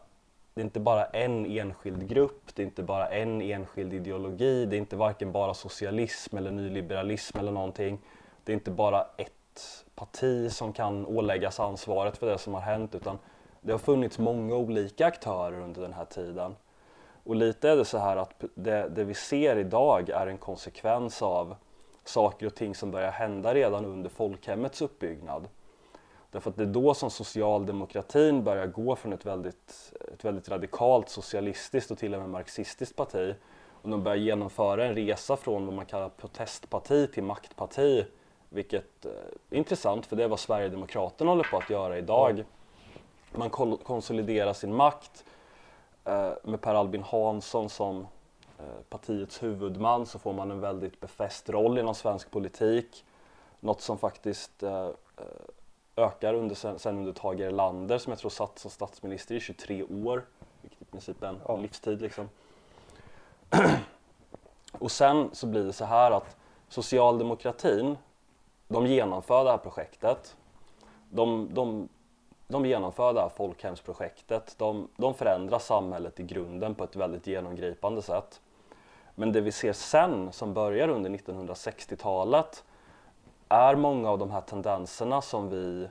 det 0.54 0.60
är 0.60 0.64
inte 0.64 0.80
bara 0.80 1.04
en 1.04 1.46
enskild 1.46 2.08
grupp, 2.08 2.54
det 2.54 2.62
är 2.62 2.66
inte 2.66 2.82
bara 2.82 3.08
en 3.08 3.42
enskild 3.42 3.92
ideologi, 3.94 4.66
det 4.66 4.76
är 4.76 4.78
inte 4.78 4.96
varken 4.96 5.32
bara 5.32 5.54
socialism 5.54 6.36
eller 6.36 6.50
nyliberalism 6.50 7.38
eller 7.38 7.52
någonting. 7.52 7.98
Det 8.44 8.52
är 8.52 8.54
inte 8.54 8.70
bara 8.70 9.06
ett 9.16 9.84
parti 9.94 10.52
som 10.52 10.72
kan 10.72 11.06
åläggas 11.06 11.60
ansvaret 11.60 12.16
för 12.16 12.26
det 12.26 12.38
som 12.38 12.54
har 12.54 12.60
hänt 12.60 12.94
utan 12.94 13.18
det 13.60 13.72
har 13.72 13.78
funnits 13.78 14.18
många 14.18 14.54
olika 14.54 15.06
aktörer 15.06 15.60
under 15.60 15.82
den 15.82 15.92
här 15.92 16.04
tiden. 16.04 16.54
Och 17.24 17.36
lite 17.36 17.70
är 17.70 17.76
det 17.76 17.84
så 17.84 17.98
här 17.98 18.16
att 18.16 18.44
det, 18.54 18.88
det, 18.88 19.04
vi 19.04 19.14
ser 19.14 19.56
idag 19.56 20.08
är 20.08 20.26
en 20.26 20.38
konsekvens 20.38 21.22
av 21.22 21.56
saker 22.04 22.46
och 22.46 22.54
ting 22.54 22.74
som 22.74 22.90
börjar 22.90 23.10
hända 23.10 23.54
redan 23.54 23.84
under 23.84 24.10
folkhemmets 24.10 24.82
uppbyggnad. 24.82 25.48
Därför 26.30 26.50
att 26.50 26.56
det 26.56 26.62
är 26.62 26.66
då 26.66 26.94
som 26.94 27.10
socialdemokratin 27.10 28.44
börjar 28.44 28.66
gå 28.66 28.96
från 28.96 29.12
ett 29.12 29.26
väldigt, 29.26 29.92
ett 30.14 30.24
väldigt 30.24 30.48
radikalt 30.48 31.08
socialistiskt 31.08 31.90
och 31.90 31.98
till 31.98 32.14
och 32.14 32.20
med 32.20 32.30
marxistiskt 32.30 32.96
parti 32.96 33.34
och 33.82 33.90
de 33.90 34.02
börjar 34.02 34.18
genomföra 34.18 34.84
en 34.84 34.94
resa 34.94 35.36
från 35.36 35.66
vad 35.66 35.74
man 35.74 35.86
kallar 35.86 36.08
protestparti 36.08 37.12
till 37.12 37.22
maktparti 37.22 38.04
vilket 38.48 39.04
eh, 39.04 39.12
är 39.50 39.56
intressant 39.56 40.06
för 40.06 40.16
det 40.16 40.24
är 40.24 40.28
vad 40.28 40.40
Sverigedemokraterna 40.40 41.30
håller 41.30 41.44
på 41.50 41.56
att 41.56 41.70
göra 41.70 41.98
idag. 41.98 42.44
Man 43.32 43.50
kol- 43.50 43.78
konsoliderar 43.78 44.52
sin 44.52 44.74
makt 44.74 45.24
eh, 45.26 45.33
med 46.42 46.60
Per 46.60 46.74
Albin 46.74 47.02
Hansson 47.02 47.70
som 47.70 48.06
eh, 48.58 48.82
partiets 48.88 49.42
huvudman 49.42 50.06
så 50.06 50.18
får 50.18 50.32
man 50.32 50.50
en 50.50 50.60
väldigt 50.60 51.00
befäst 51.00 51.50
roll 51.50 51.78
inom 51.78 51.94
svensk 51.94 52.30
politik. 52.30 53.04
Något 53.60 53.80
som 53.80 53.98
faktiskt 53.98 54.62
eh, 54.62 54.86
eh 55.16 55.24
ökar 55.96 56.34
under, 56.34 56.54
sen, 56.54 56.78
sen 56.78 56.98
under 56.98 57.12
Tage 57.12 57.40
Erlander 57.40 57.98
som 57.98 58.10
jag 58.10 58.18
tror 58.18 58.30
satt 58.30 58.58
som 58.58 58.70
statsminister 58.70 59.34
i 59.34 59.40
23 59.40 59.82
år, 59.82 60.24
vilket 60.62 60.82
i 60.82 60.84
princip 60.84 61.22
är 61.22 61.26
en 61.26 61.40
Ja. 61.48 61.56
livstid 61.56 62.02
liksom. 62.02 62.28
Och 64.72 64.90
sen 64.92 65.30
så 65.32 65.46
blir 65.46 65.64
det 65.64 65.72
så 65.72 65.84
här 65.84 66.10
att 66.10 66.36
socialdemokratin, 66.68 67.98
de 68.68 68.86
genomför 68.86 69.44
det 69.44 69.50
här 69.50 69.58
projektet. 69.58 70.36
De, 71.10 71.48
de, 71.54 71.88
de 72.46 72.66
genomför 72.66 73.12
det 73.12 73.20
här 73.20 73.28
folkhemsprojektet. 73.28 74.54
De, 74.58 74.88
de 74.96 75.14
förändrar 75.14 75.58
samhället 75.58 76.20
i 76.20 76.22
grunden 76.22 76.74
på 76.74 76.84
ett 76.84 76.96
väldigt 76.96 77.26
genomgripande 77.26 78.02
sätt. 78.02 78.40
Men 79.14 79.32
det 79.32 79.40
vi 79.40 79.52
ser 79.52 79.72
sen, 79.72 80.32
som 80.32 80.54
börjar 80.54 80.88
under 80.88 81.10
1960-talet, 81.10 82.64
är 83.48 83.76
många 83.76 84.10
av 84.10 84.18
de 84.18 84.30
här 84.30 84.40
tendenserna 84.40 85.22
som 85.22 85.50
vi, 85.50 85.88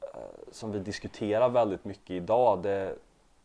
eh, 0.00 0.08
som 0.52 0.72
vi 0.72 0.78
diskuterar 0.78 1.48
väldigt 1.48 1.84
mycket 1.84 2.10
idag. 2.10 2.62
Det, 2.62 2.94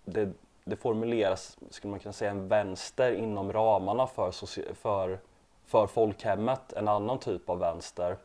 det, 0.06 0.30
det 0.64 0.76
formuleras, 0.76 1.58
skulle 1.70 1.92
man 1.92 2.00
kunna 2.00 2.14
säga, 2.14 2.32
en 2.32 2.48
vänster 2.48 3.12
inom 3.12 3.54
ramarna 3.54 4.08
för, 4.08 4.32
för, 4.74 5.20
för 5.66 5.88
folkhemmet, 5.88 6.74
en 6.74 6.88
annan 6.88 7.20
typ 7.20 7.50
av 7.50 7.60
vänster 7.60 8.18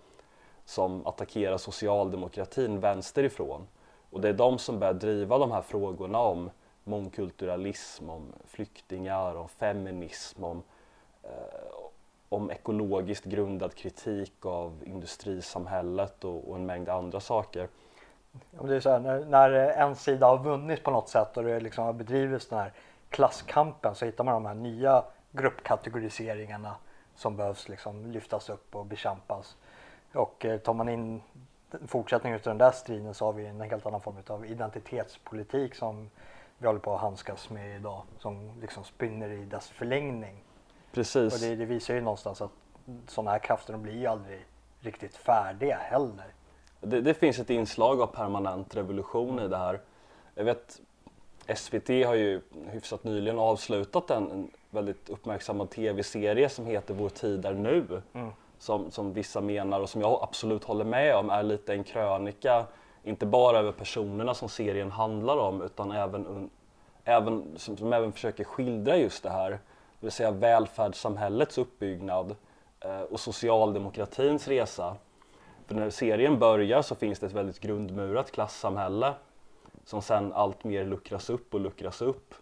som 0.64 1.06
attackerar 1.06 1.58
socialdemokratin 1.58 2.80
vänsterifrån. 2.80 3.66
Och 4.16 4.22
det 4.22 4.28
är 4.28 4.32
de 4.32 4.58
som 4.58 4.78
börjar 4.78 4.94
driva 4.94 5.38
de 5.38 5.52
här 5.52 5.62
frågorna 5.62 6.18
om 6.18 6.50
mångkulturalism, 6.84 8.10
om 8.10 8.32
flyktingar, 8.46 9.34
om 9.36 9.48
feminism, 9.48 10.44
om, 10.44 10.62
eh, 11.22 11.30
om 12.28 12.50
ekologiskt 12.50 13.24
grundad 13.24 13.74
kritik 13.74 14.46
av 14.46 14.82
industrisamhället 14.86 16.24
och, 16.24 16.50
och 16.50 16.56
en 16.56 16.66
mängd 16.66 16.88
andra 16.88 17.20
saker. 17.20 17.68
Om 18.58 18.66
det 18.66 18.76
är 18.76 18.80
så 18.80 18.90
här, 18.90 18.98
när, 18.98 19.24
när 19.24 19.50
en 19.52 19.96
sida 19.96 20.26
har 20.26 20.38
vunnit 20.38 20.82
på 20.82 20.90
något 20.90 21.08
sätt 21.08 21.36
och 21.36 21.42
det 21.42 21.60
liksom 21.60 21.84
har 21.84 21.92
bedrivits 21.92 22.48
den 22.48 22.58
här 22.58 22.72
klasskampen 23.10 23.94
så 23.94 24.04
hittar 24.04 24.24
man 24.24 24.34
de 24.34 24.46
här 24.46 24.54
nya 24.54 25.04
gruppkategoriseringarna 25.32 26.74
som 27.16 27.36
behövs 27.36 27.68
liksom 27.68 28.06
lyftas 28.06 28.50
upp 28.50 28.76
och 28.76 28.86
bekämpas. 28.86 29.56
Och 30.14 30.44
eh, 30.44 30.58
tar 30.58 30.74
man 30.74 30.88
in 30.88 31.22
fortsättning 31.86 32.34
av 32.34 32.40
den 32.40 32.58
där 32.58 32.70
striden 32.70 33.14
så 33.14 33.24
har 33.24 33.32
vi 33.32 33.46
en 33.46 33.60
helt 33.60 33.86
annan 33.86 34.00
form 34.00 34.16
av 34.26 34.46
identitetspolitik 34.46 35.74
som 35.74 36.10
vi 36.58 36.66
håller 36.66 36.80
på 36.80 36.94
att 36.94 37.00
handskas 37.00 37.50
med 37.50 37.76
idag 37.76 38.02
som 38.18 38.60
liksom 38.60 38.84
spinner 38.84 39.30
i 39.30 39.44
dess 39.44 39.68
förlängning. 39.68 40.44
Precis. 40.92 41.34
Och 41.34 41.40
det, 41.40 41.56
det 41.56 41.64
visar 41.64 41.94
ju 41.94 42.00
någonstans 42.00 42.42
att 42.42 42.50
sådana 43.06 43.30
här 43.30 43.38
krafter 43.38 43.72
de 43.72 43.82
blir 43.82 43.96
ju 43.96 44.06
aldrig 44.06 44.46
riktigt 44.80 45.16
färdiga 45.16 45.76
heller. 45.76 46.26
Det, 46.80 47.00
det 47.00 47.14
finns 47.14 47.38
ett 47.38 47.50
inslag 47.50 48.00
av 48.00 48.06
permanent 48.06 48.76
revolution 48.76 49.38
i 49.38 49.48
det 49.48 49.56
här. 49.56 49.80
Jag 50.34 50.44
vet 50.44 50.80
SVT 51.54 51.88
har 51.88 52.14
ju 52.14 52.40
hyfsat 52.70 53.04
nyligen 53.04 53.38
avslutat 53.38 54.10
en, 54.10 54.30
en 54.30 54.50
väldigt 54.70 55.08
uppmärksammad 55.08 55.70
tv-serie 55.70 56.48
som 56.48 56.66
heter 56.66 56.94
Vår 56.94 57.08
tid 57.08 57.44
är 57.44 57.54
nu. 57.54 58.02
Mm. 58.12 58.30
Som, 58.58 58.90
som 58.90 59.12
vissa 59.12 59.40
menar 59.40 59.80
och 59.80 59.90
som 59.90 60.00
jag 60.00 60.18
absolut 60.22 60.64
håller 60.64 60.84
med 60.84 61.16
om 61.16 61.30
är 61.30 61.42
lite 61.42 61.72
en 61.72 61.84
krönika, 61.84 62.66
inte 63.02 63.26
bara 63.26 63.58
över 63.58 63.72
personerna 63.72 64.34
som 64.34 64.48
serien 64.48 64.90
handlar 64.90 65.36
om 65.36 65.62
utan 65.62 65.92
även, 65.92 66.50
även 67.04 67.44
som, 67.56 67.76
som 67.76 67.92
även 67.92 68.12
försöker 68.12 68.44
skildra 68.44 68.96
just 68.96 69.22
det 69.22 69.30
här. 69.30 69.50
Det 69.50 69.58
vill 70.06 70.12
säga 70.12 70.30
välfärdssamhällets 70.30 71.58
uppbyggnad 71.58 72.36
eh, 72.80 73.00
och 73.00 73.20
socialdemokratins 73.20 74.48
resa. 74.48 74.96
För 75.66 75.74
när 75.74 75.90
serien 75.90 76.38
börjar 76.38 76.82
så 76.82 76.94
finns 76.94 77.18
det 77.18 77.26
ett 77.26 77.32
väldigt 77.32 77.60
grundmurat 77.60 78.30
klassamhälle 78.30 79.14
som 79.84 80.02
sen 80.02 80.32
allt 80.32 80.64
mer 80.64 80.84
luckras 80.84 81.30
upp 81.30 81.54
och 81.54 81.60
luckras 81.60 82.02
upp. 82.02 82.34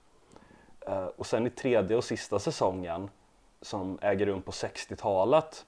Eh, 0.80 1.06
och 1.06 1.26
sen 1.26 1.46
i 1.46 1.50
tredje 1.50 1.96
och 1.96 2.04
sista 2.04 2.38
säsongen 2.38 3.10
som 3.62 3.98
äger 4.02 4.26
rum 4.26 4.42
på 4.42 4.50
60-talet 4.50 5.66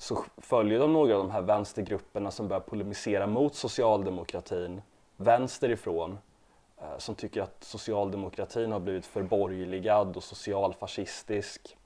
så 0.00 0.24
följer 0.38 0.78
de 0.78 0.92
några 0.92 1.14
av 1.14 1.18
de 1.18 1.30
här 1.30 1.42
vänstergrupperna 1.42 2.30
som 2.30 2.48
börjar 2.48 2.60
polemisera 2.60 3.26
mot 3.26 3.54
socialdemokratin 3.54 4.82
vänsterifrån 5.16 6.18
eh, 6.78 6.98
som 6.98 7.14
tycker 7.14 7.42
att 7.42 7.64
socialdemokratin 7.64 8.72
har 8.72 8.80
blivit 8.80 9.06
förborgerligad 9.06 10.16
och 10.16 10.22
socialfascistisk 10.22 11.76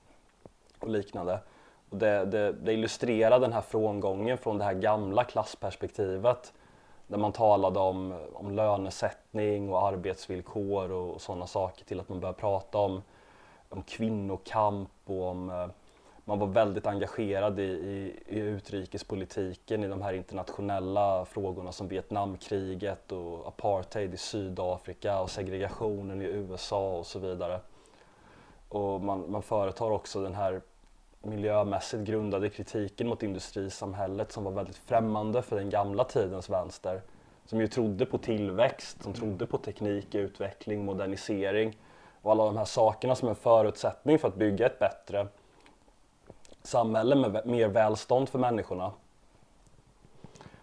och 0.79 0.89
liknande. 0.89 1.39
Och 1.89 1.97
det, 1.97 2.25
det, 2.25 2.51
det 2.51 2.73
illustrerar 2.73 3.39
den 3.39 3.53
här 3.53 3.61
frångången 3.61 4.37
från 4.37 4.57
det 4.57 4.63
här 4.63 4.73
gamla 4.73 5.23
klassperspektivet 5.23 6.53
där 7.07 7.17
man 7.17 7.31
talade 7.31 7.79
om, 7.79 8.27
om 8.33 8.51
lönesättning 8.51 9.69
och 9.69 9.87
arbetsvillkor 9.87 10.91
och, 10.91 11.13
och 11.13 11.21
sådana 11.21 11.47
saker 11.47 11.85
till 11.85 11.99
att 11.99 12.09
man 12.09 12.19
börjar 12.19 12.33
prata 12.33 12.77
om, 12.77 13.03
om 13.69 13.83
kvinnokamp 13.83 14.91
och 15.05 15.23
om 15.23 15.49
eh, 15.49 15.67
man 16.25 16.39
var 16.39 16.47
väldigt 16.47 16.87
engagerad 16.87 17.59
i, 17.59 17.63
i, 17.63 18.13
i 18.27 18.39
utrikespolitiken, 18.39 19.83
i 19.83 19.87
de 19.87 20.01
här 20.01 20.13
internationella 20.13 21.25
frågorna 21.25 21.71
som 21.71 21.87
Vietnamkriget 21.87 23.11
och 23.11 23.47
apartheid 23.47 24.13
i 24.13 24.17
Sydafrika 24.17 25.19
och 25.19 25.29
segregationen 25.29 26.21
i 26.21 26.25
USA 26.25 26.97
och 26.97 27.05
så 27.05 27.19
vidare. 27.19 27.59
Och 28.69 29.01
man, 29.01 29.31
man 29.31 29.41
företar 29.41 29.91
också 29.91 30.21
den 30.21 30.35
här 30.35 30.61
miljömässigt 31.21 32.03
grundade 32.03 32.49
kritiken 32.49 33.07
mot 33.07 33.23
industrisamhället 33.23 34.31
som 34.31 34.43
var 34.43 34.51
väldigt 34.51 34.77
främmande 34.77 35.41
för 35.41 35.55
den 35.55 35.69
gamla 35.69 36.03
tidens 36.03 36.49
vänster. 36.49 37.01
Som 37.45 37.61
ju 37.61 37.67
trodde 37.67 38.05
på 38.05 38.17
tillväxt, 38.17 39.03
som 39.03 39.13
trodde 39.13 39.45
på 39.45 39.57
teknik, 39.57 40.15
utveckling, 40.15 40.85
modernisering 40.85 41.77
och 42.21 42.31
alla 42.31 42.45
de 42.45 42.57
här 42.57 42.65
sakerna 42.65 43.15
som 43.15 43.29
en 43.29 43.35
förutsättning 43.35 44.19
för 44.19 44.27
att 44.27 44.35
bygga 44.35 44.65
ett 44.65 44.79
bättre 44.79 45.27
samhälle 46.65 47.15
med 47.15 47.45
mer 47.45 47.67
välstånd 47.67 48.29
för 48.29 48.39
människorna. 48.39 48.91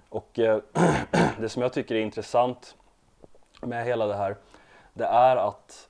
Och 0.09 0.39
eh, 0.39 0.61
det 1.39 1.49
som 1.49 1.63
jag 1.63 1.73
tycker 1.73 1.95
är 1.95 2.01
intressant 2.01 2.77
med 3.61 3.85
hela 3.85 4.07
det 4.07 4.15
här, 4.15 4.37
det 4.93 5.05
är 5.05 5.37
att 5.37 5.89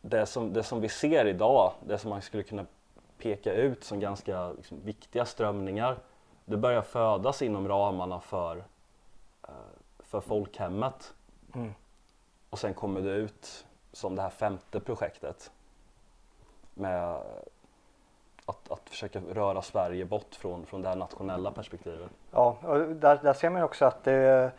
det 0.00 0.26
som, 0.26 0.52
det 0.52 0.62
som 0.62 0.80
vi 0.80 0.88
ser 0.88 1.26
idag, 1.26 1.72
det 1.86 1.98
som 1.98 2.10
man 2.10 2.22
skulle 2.22 2.42
kunna 2.42 2.66
peka 3.18 3.52
ut 3.52 3.84
som 3.84 4.00
ganska 4.00 4.52
liksom, 4.52 4.80
viktiga 4.84 5.24
strömningar, 5.24 5.98
det 6.44 6.56
börjar 6.56 6.82
födas 6.82 7.42
inom 7.42 7.68
ramarna 7.68 8.20
för, 8.20 8.56
eh, 9.48 9.54
för 9.98 10.20
folkhemmet. 10.20 11.14
Mm. 11.54 11.74
Och 12.50 12.58
sen 12.58 12.74
kommer 12.74 13.00
det 13.00 13.10
ut 13.10 13.66
som 13.92 14.16
det 14.16 14.22
här 14.22 14.30
femte 14.30 14.80
projektet 14.80 15.50
med 16.74 17.22
att, 18.52 18.72
att 18.72 18.88
försöka 18.88 19.20
röra 19.32 19.62
Sverige 19.62 20.04
bort 20.04 20.34
från, 20.34 20.66
från 20.66 20.82
det 20.82 20.88
här 20.88 20.96
nationella 20.96 21.50
perspektivet. 21.50 22.10
Ja, 22.30 22.56
och 22.62 22.78
där, 22.78 23.18
där 23.22 23.32
ser 23.32 23.50
man 23.50 23.62
också 23.62 23.84
att 23.84 24.04
det, 24.04 24.50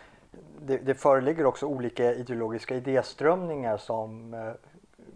det, 0.62 0.78
det 0.78 0.96
föreligger 0.96 1.46
också 1.46 1.66
olika 1.66 2.14
ideologiska 2.14 2.76
idéströmningar 2.76 3.78
som 3.78 4.34
eh, 4.34 4.52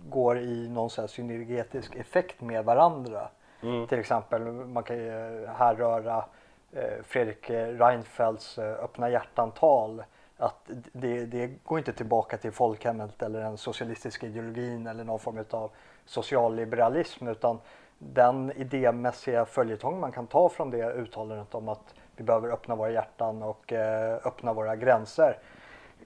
går 0.09 0.39
i 0.39 0.69
någon 0.69 0.89
sån 0.89 1.01
här 1.01 1.07
synergetisk 1.07 1.95
effekt 1.95 2.41
med 2.41 2.65
varandra. 2.65 3.27
Mm. 3.61 3.87
Till 3.87 3.99
exempel, 3.99 4.41
man 4.51 4.83
kan 4.83 4.97
ju 4.97 5.45
härröra 5.47 6.25
eh, 6.71 7.03
Fredrik 7.03 7.49
Reinfeldts 7.49 8.57
eh, 8.57 8.83
öppna 8.83 9.09
hjärtan-tal. 9.09 10.03
Att 10.37 10.69
det, 10.93 11.25
det 11.25 11.47
går 11.63 11.77
inte 11.77 11.93
tillbaka 11.93 12.37
till 12.37 12.51
folkhemmet 12.51 13.23
eller 13.23 13.39
den 13.39 13.57
socialistiska 13.57 14.27
ideologin 14.27 14.87
eller 14.87 15.03
någon 15.03 15.19
form 15.19 15.45
av 15.51 15.71
socialliberalism 16.05 17.27
utan 17.27 17.59
den 17.99 18.51
idémässiga 18.51 19.45
följetong 19.45 19.99
man 19.99 20.11
kan 20.11 20.27
ta 20.27 20.49
från 20.49 20.69
det 20.69 20.91
uttalandet 20.93 21.55
om 21.55 21.69
att 21.69 21.95
vi 22.15 22.23
behöver 22.23 22.49
öppna 22.49 22.75
våra 22.75 22.91
hjärtan 22.91 23.43
och 23.43 23.73
eh, 23.73 24.19
öppna 24.25 24.53
våra 24.53 24.75
gränser 24.75 25.37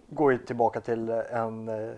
går 0.08 0.32
ju 0.32 0.38
tillbaka 0.38 0.82
till 0.82 1.10
en 1.10 1.70
eh, 1.70 1.96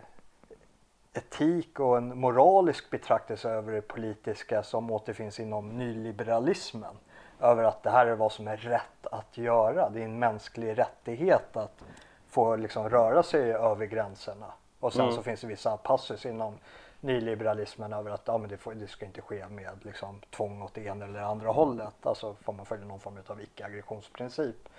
etik 1.13 1.79
och 1.79 1.97
en 1.97 2.19
moralisk 2.19 2.89
betraktelse 2.89 3.49
över 3.49 3.71
det 3.73 3.81
politiska 3.81 4.63
som 4.63 4.91
återfinns 4.91 5.39
inom 5.39 5.69
nyliberalismen. 5.69 6.95
Över 7.39 7.63
att 7.63 7.83
det 7.83 7.89
här 7.89 8.05
är 8.05 8.15
vad 8.15 8.31
som 8.31 8.47
är 8.47 8.57
rätt 8.57 9.07
att 9.11 9.37
göra. 9.37 9.89
Det 9.89 9.99
är 9.99 10.05
en 10.05 10.19
mänsklig 10.19 10.77
rättighet 10.77 11.57
att 11.57 11.83
få 12.29 12.55
liksom 12.55 12.89
röra 12.89 13.23
sig 13.23 13.53
över 13.53 13.85
gränserna. 13.85 14.45
Och 14.79 14.93
sen 14.93 15.01
Mm. 15.01 15.15
så 15.15 15.23
finns 15.23 15.41
det 15.41 15.47
vissa 15.47 15.77
passus 15.77 16.25
inom 16.25 16.57
nyliberalismen 17.03 17.93
över 17.93 18.11
att 18.11 18.21
ja, 18.25 18.37
men 18.37 18.49
det, 18.49 18.57
får, 18.57 18.73
det 18.73 18.87
ska 18.87 19.05
inte 19.05 19.21
ske 19.21 19.47
med 19.47 19.79
liksom, 19.81 20.21
tvång 20.29 20.61
åt 20.61 20.73
det 20.73 20.85
ena 20.85 21.05
eller 21.05 21.19
andra 21.19 21.49
hållet. 21.49 22.05
Alltså 22.05 22.35
får 22.41 22.53
man 22.53 22.65
följa 22.65 22.85
någon 22.85 22.99
form 22.99 23.17
av 23.27 23.41
icke-aggressionsprincip. 23.41 24.69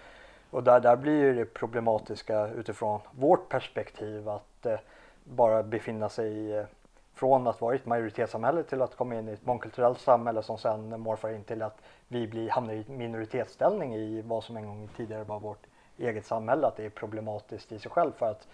Och 0.51 0.63
där, 0.63 0.81
där 0.81 0.97
blir 0.97 1.35
det 1.35 1.45
problematiska 1.45 2.49
utifrån 2.49 3.01
vårt 3.11 3.49
perspektiv 3.49 4.29
att 4.29 4.67
eh, 4.67 4.79
bara 5.25 5.63
befinna 5.63 6.09
sig 6.09 6.33
i, 6.33 6.57
eh, 6.57 6.65
från 7.15 7.47
att 7.47 7.61
vara 7.61 7.75
i 7.75 7.77
ett 7.77 7.87
majoritetssamhälle 7.87 8.63
till 8.63 8.83
att 8.83 8.97
komma 8.97 9.15
in 9.15 9.29
i 9.29 9.33
ett 9.33 9.47
mångkulturellt 9.47 10.01
samhälle 10.01 10.43
som 10.43 10.59
sen 10.59 11.01
morfar 11.01 11.33
in 11.33 11.45
till 11.45 11.63
att 11.63 11.79
vi 12.09 12.27
blir, 12.27 12.51
hamnar 12.51 12.75
i 12.75 12.85
minoritetsställning 12.89 13.95
i 13.95 14.23
vad 14.23 14.45
som 14.45 14.57
en 14.57 14.67
gång 14.67 14.89
tidigare 14.97 15.25
var 15.25 15.41
vårt 15.41 15.67
eget 15.99 16.27
samhälle. 16.27 16.67
Att 16.67 16.77
det 16.77 16.85
är 16.85 16.91
problematiskt 16.91 17.73
i 17.73 17.79
sig 17.79 17.91
själv 17.91 18.13
för 18.13 18.31
att 18.31 18.49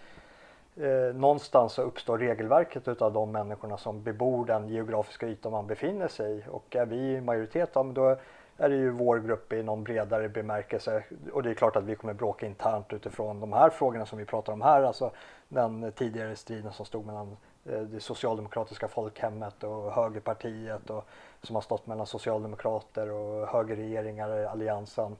eh, 0.75 1.15
någonstans 1.15 1.73
så 1.73 1.81
uppstår 1.81 2.17
regelverket 2.17 2.87
utav 2.87 3.13
de 3.13 3.31
människorna 3.31 3.77
som 3.77 4.03
bebor 4.03 4.45
den 4.45 4.69
geografiska 4.69 5.27
yta 5.27 5.49
man 5.49 5.67
befinner 5.67 6.07
sig 6.07 6.37
i. 6.37 6.43
Och 6.49 6.75
är 6.75 6.85
vi 6.85 6.95
i 6.95 7.21
majoritet, 7.21 7.69
ja, 7.73 7.83
då 7.83 8.17
är 8.57 8.69
det 8.69 8.75
ju 8.75 8.89
vår 8.89 9.19
grupp 9.19 9.53
i 9.53 9.63
någon 9.63 9.83
bredare 9.83 10.29
bemärkelse. 10.29 11.03
Och 11.33 11.43
det 11.43 11.49
är 11.49 11.53
klart 11.53 11.75
att 11.75 11.83
vi 11.83 11.95
kommer 11.95 12.13
bråka 12.13 12.45
internt 12.45 12.93
utifrån 12.93 13.39
de 13.39 13.53
här 13.53 13.69
frågorna 13.69 14.05
som 14.05 14.17
vi 14.17 14.25
pratar 14.25 14.53
om 14.53 14.61
här, 14.61 14.83
alltså 14.83 15.11
den 15.47 15.91
tidigare 15.91 16.35
striden 16.35 16.73
som 16.73 16.85
stod 16.85 17.05
mellan 17.05 17.37
eh, 17.65 17.81
det 17.81 17.99
socialdemokratiska 17.99 18.87
folkhemmet 18.87 19.63
och 19.63 19.91
högerpartiet 19.91 20.89
och 20.89 21.05
som 21.43 21.55
har 21.55 21.61
stått 21.61 21.87
mellan 21.87 22.05
socialdemokrater 22.07 23.11
och 23.11 23.47
högerregeringar 23.47 24.39
i 24.39 24.45
alliansen. 24.45 25.15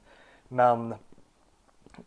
Men 0.48 0.96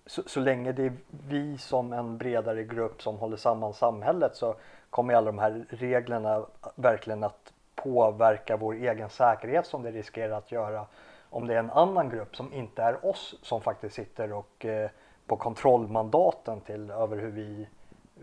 så, 0.06 0.22
så, 0.26 0.40
länge 0.40 0.72
det 0.72 0.82
är 0.82 0.92
vi 1.28 1.58
som 1.58 1.92
en 1.92 2.18
bredare 2.18 2.64
grupp 2.64 3.02
som 3.02 3.16
håller 3.18 3.36
samman 3.36 3.74
samhället 3.74 4.36
så 4.36 4.54
kommer 4.90 5.14
alla 5.14 5.26
de 5.26 5.38
här 5.38 5.64
reglerna 5.68 6.46
verkligen 6.74 7.24
att 7.24 7.52
påverka 7.74 8.56
vår 8.56 8.74
egen 8.74 9.10
säkerhet 9.10 9.66
som 9.66 9.82
det 9.82 9.90
riskerar 9.90 10.38
att 10.38 10.52
göra 10.52 10.86
om 11.30 11.46
det 11.46 11.54
är 11.54 11.58
en 11.58 11.70
annan 11.70 12.10
grupp 12.10 12.36
som 12.36 12.52
inte 12.52 12.82
är 12.82 13.06
oss 13.06 13.34
som 13.42 13.60
faktiskt 13.60 13.94
sitter 13.94 14.32
och 14.32 14.64
eh, 14.64 14.90
på 15.26 15.36
kontrollmandaten 15.36 16.60
till 16.60 16.90
över 16.90 17.16
hur 17.16 17.30
vi 17.30 17.68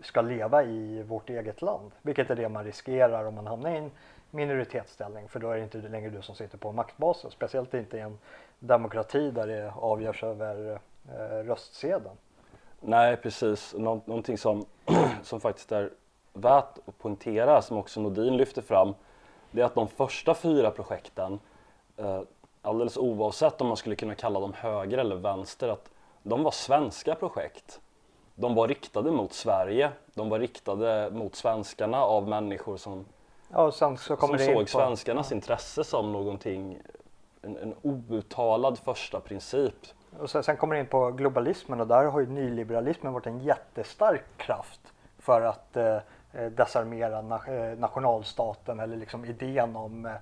ska 0.02 0.20
leva 0.20 0.64
i 0.64 1.02
vårt 1.02 1.30
eget 1.30 1.62
land. 1.62 1.92
Vilket 2.02 2.30
är 2.30 2.36
det 2.36 2.48
man 2.48 2.64
riskerar 2.64 3.24
om 3.24 3.34
man 3.34 3.46
hamnar 3.46 3.70
i 3.70 3.76
en 3.76 3.90
minoritetsställning 4.30 5.28
för 5.28 5.40
då 5.40 5.50
är 5.50 5.56
det 5.56 5.62
inte 5.62 5.78
längre 5.78 6.10
du 6.10 6.22
som 6.22 6.34
sitter 6.34 6.58
på 6.58 6.72
maktbasen. 6.72 7.30
Speciellt 7.30 7.74
inte 7.74 7.96
i 7.96 8.00
en 8.00 8.18
demokrati 8.58 9.30
där 9.30 9.46
det 9.46 9.72
avgörs 9.76 10.24
över 10.24 10.78
eh, 11.08 11.46
röstsedeln. 11.46 12.16
Nej 12.80 13.16
precis, 13.16 13.74
Nå 13.78 14.00
någonting 14.04 14.38
som, 14.38 14.66
som 15.22 15.40
faktiskt 15.40 15.72
är 15.72 15.90
värt 16.32 16.78
att 16.86 16.98
poängtera 16.98 17.62
som 17.62 17.76
också 17.76 18.00
Nordin 18.00 18.36
lyfter 18.36 18.62
fram 18.62 18.94
det 19.52 19.60
är 19.60 19.64
att 19.64 19.74
de 19.74 19.88
första 19.88 20.34
fyra 20.34 20.70
projekten 20.70 21.40
eh, 21.96 22.20
alldeles 22.62 22.96
oavsett 22.96 23.60
om 23.60 23.66
man 23.66 23.76
skulle 23.76 23.96
kunna 23.96 24.14
kalla 24.14 24.40
dem 24.40 24.52
höger 24.52 24.98
eller 24.98 25.16
vänster 25.16 25.68
att 25.68 25.90
de 26.22 26.42
var 26.42 26.50
svenska 26.50 27.14
projekt. 27.14 27.80
De 28.34 28.54
var 28.54 28.68
riktade 28.68 29.10
mot 29.10 29.32
Sverige, 29.32 29.90
de 30.14 30.28
var 30.28 30.38
riktade 30.38 31.10
mot 31.10 31.34
svenskarna 31.34 32.04
av 32.04 32.28
människor 32.28 32.76
som, 32.76 33.04
ja, 33.48 33.72
som 33.72 33.96
såg 33.96 34.68
svenskarnas 34.68 35.30
ja. 35.30 35.34
intresse 35.34 35.84
som 35.84 36.12
någonting, 36.12 36.78
en, 37.42 37.56
en 37.56 37.74
outtalad 37.82 38.78
första 38.78 39.20
princip. 39.20 39.86
Och 40.18 40.30
sen, 40.30 40.42
sen 40.42 40.56
kommer 40.56 40.74
det 40.74 40.80
in 40.80 40.86
på 40.86 41.10
globalismen 41.10 41.80
och 41.80 41.86
där 41.86 42.04
har 42.04 42.20
ju 42.20 42.26
nyliberalismen 42.26 43.12
varit 43.12 43.26
en 43.26 43.38
jättestark 43.38 44.24
kraft 44.36 44.92
för 45.18 45.40
att 45.40 45.76
eh, 45.76 45.96
eh 46.32 46.46
desarmera 46.50 47.22
na 47.22 47.40
eh, 47.46 47.78
nationalstaten 47.78 48.80
eller 48.80 48.96
liksom 48.96 49.24
idén 49.24 49.76
om 49.76 50.06
eh, 50.06 50.12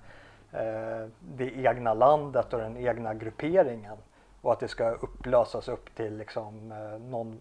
eh, 0.61 1.07
det 1.19 1.51
egna 1.57 1.93
landet 1.93 2.53
och 2.53 2.59
den 2.59 2.77
egna 2.77 3.13
grupperingen 3.13 3.97
och 4.41 4.53
att 4.53 4.59
det 4.59 4.67
ska 4.67 4.89
upplösas 4.89 5.67
upp 5.67 5.95
till 5.95 6.17
liksom, 6.17 6.71
eh, 6.71 6.99
någon 6.99 7.39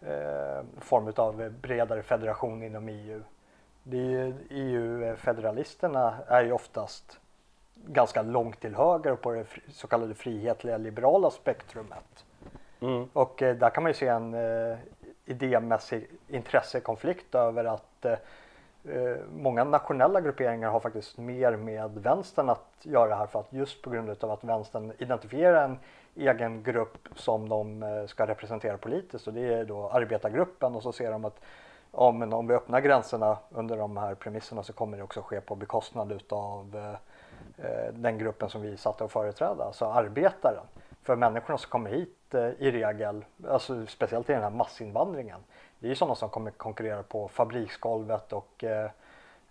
eh, 0.00 0.64
form 0.80 1.12
av 1.16 1.50
bredare 1.50 2.02
federation 2.02 2.62
inom 2.62 2.88
EU. 2.88 3.22
EU-federalisterna 4.50 6.14
är 6.26 6.44
ju 6.44 6.52
oftast 6.52 7.20
ganska 7.86 8.22
långt 8.22 8.60
till 8.60 8.74
höger 8.74 9.14
på 9.14 9.32
det 9.32 9.44
så 9.68 9.86
kallade 9.86 10.14
frihetliga 10.14 10.78
liberala 10.78 11.30
spektrumet. 11.30 12.24
Mm. 12.80 13.08
Och 13.12 13.42
eh, 13.42 13.56
där 13.56 13.70
kan 13.70 13.82
man 13.82 13.90
ju 13.90 13.94
se 13.94 14.06
en 14.06 14.34
eh, 14.34 14.78
idémässig 15.24 16.10
intressekonflikt 16.28 17.34
över 17.34 17.64
att 17.64 18.04
eh, 18.04 18.12
eh, 18.84 19.16
många 19.32 19.64
nationella 19.64 20.20
grupperingar 20.20 20.70
har 20.70 20.80
faktiskt 20.80 21.18
mer 21.18 21.56
med 21.56 21.90
vänstern 21.90 22.48
att 22.48 22.76
göra 22.82 23.14
här 23.14 23.26
för 23.26 23.40
att 23.40 23.52
just 23.52 23.82
på 23.82 23.90
grund 23.90 24.24
av 24.24 24.30
att 24.30 24.44
vänstern 24.44 24.92
identifierar 24.98 25.64
en 25.64 25.78
egen 26.14 26.62
grupp 26.62 27.08
som 27.16 27.48
de 27.48 27.82
eh, 27.82 28.06
ska 28.06 28.26
representera 28.26 28.76
politiskt 28.76 29.26
och 29.26 29.34
det 29.34 29.54
är 29.54 29.64
då 29.64 29.90
arbetargruppen 29.90 30.76
och 30.76 30.82
så 30.82 30.92
ser 30.92 31.10
de 31.10 31.24
att 31.24 31.40
ja, 31.92 32.12
men 32.12 32.32
om 32.32 32.46
vi 32.46 32.54
öppnar 32.54 32.80
gränserna 32.80 33.36
under 33.50 33.76
de 33.76 33.96
här 33.96 34.14
premisserna 34.14 34.62
så 34.62 34.72
kommer 34.72 34.96
det 34.96 35.02
också 35.02 35.22
ske 35.22 35.40
på 35.40 35.54
bekostnad 35.54 36.12
utav 36.12 36.76
eh, 36.76 36.90
eh 36.90 36.96
den 37.92 38.18
gruppen 38.18 38.48
som 38.50 38.62
vi 38.62 38.76
satte 38.76 39.04
att 39.04 39.12
företräda, 39.12 39.64
alltså 39.64 39.86
arbetaren. 39.86 40.64
För 41.02 41.16
människorna 41.16 41.58
som 41.58 41.70
kommer 41.70 41.90
hit 41.90 42.34
eh, 42.34 42.40
i 42.40 42.70
regel, 42.70 43.24
alltså 43.48 43.86
speciellt 43.86 44.30
i 44.30 44.32
den 44.32 44.42
här 44.42 44.50
massinvandringen, 44.50 45.40
det 45.78 45.86
är 45.86 45.88
ju 45.88 45.94
sådana 45.94 46.14
som 46.14 46.28
kommer 46.28 46.50
konkurrera 46.50 47.02
på 47.02 47.28
fabriksgolvet 47.28 48.32
och 48.32 48.64
eh, 48.64 48.90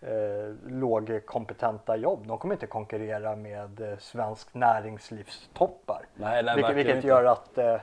eh, 0.01 0.53
lågkompetenta 0.65 1.97
jobb. 1.97 2.27
De 2.27 2.37
kommer 2.37 2.55
inte 2.55 2.67
konkurrera 2.67 3.35
med 3.35 3.81
eh, 3.81 3.97
svensk 3.97 4.53
näringslivstoppar. 4.53 6.05
Nej, 6.15 6.43
nej, 6.43 6.55
vilket, 6.55 6.75
vilket 6.75 7.03
gör 7.03 7.23
att 7.23 7.57
eh, 7.57 7.75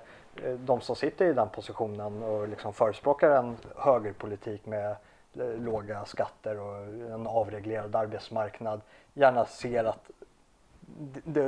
de 0.58 0.80
som 0.80 0.96
sitter 0.96 1.24
i 1.24 1.32
den 1.32 1.48
positionen 1.48 2.22
och 2.22 2.48
liksom 2.48 2.72
förespråkar 2.72 3.30
en 3.30 3.56
högerpolitik 3.76 4.66
med 4.66 4.90
eh, 5.34 5.48
låga 5.58 6.04
skatter 6.04 6.60
och 6.60 6.76
en 7.14 7.26
avreglerad 7.26 7.96
arbetsmarknad 7.96 8.80
gärna 9.16 9.46
ser 9.46 9.85
att 9.85 10.11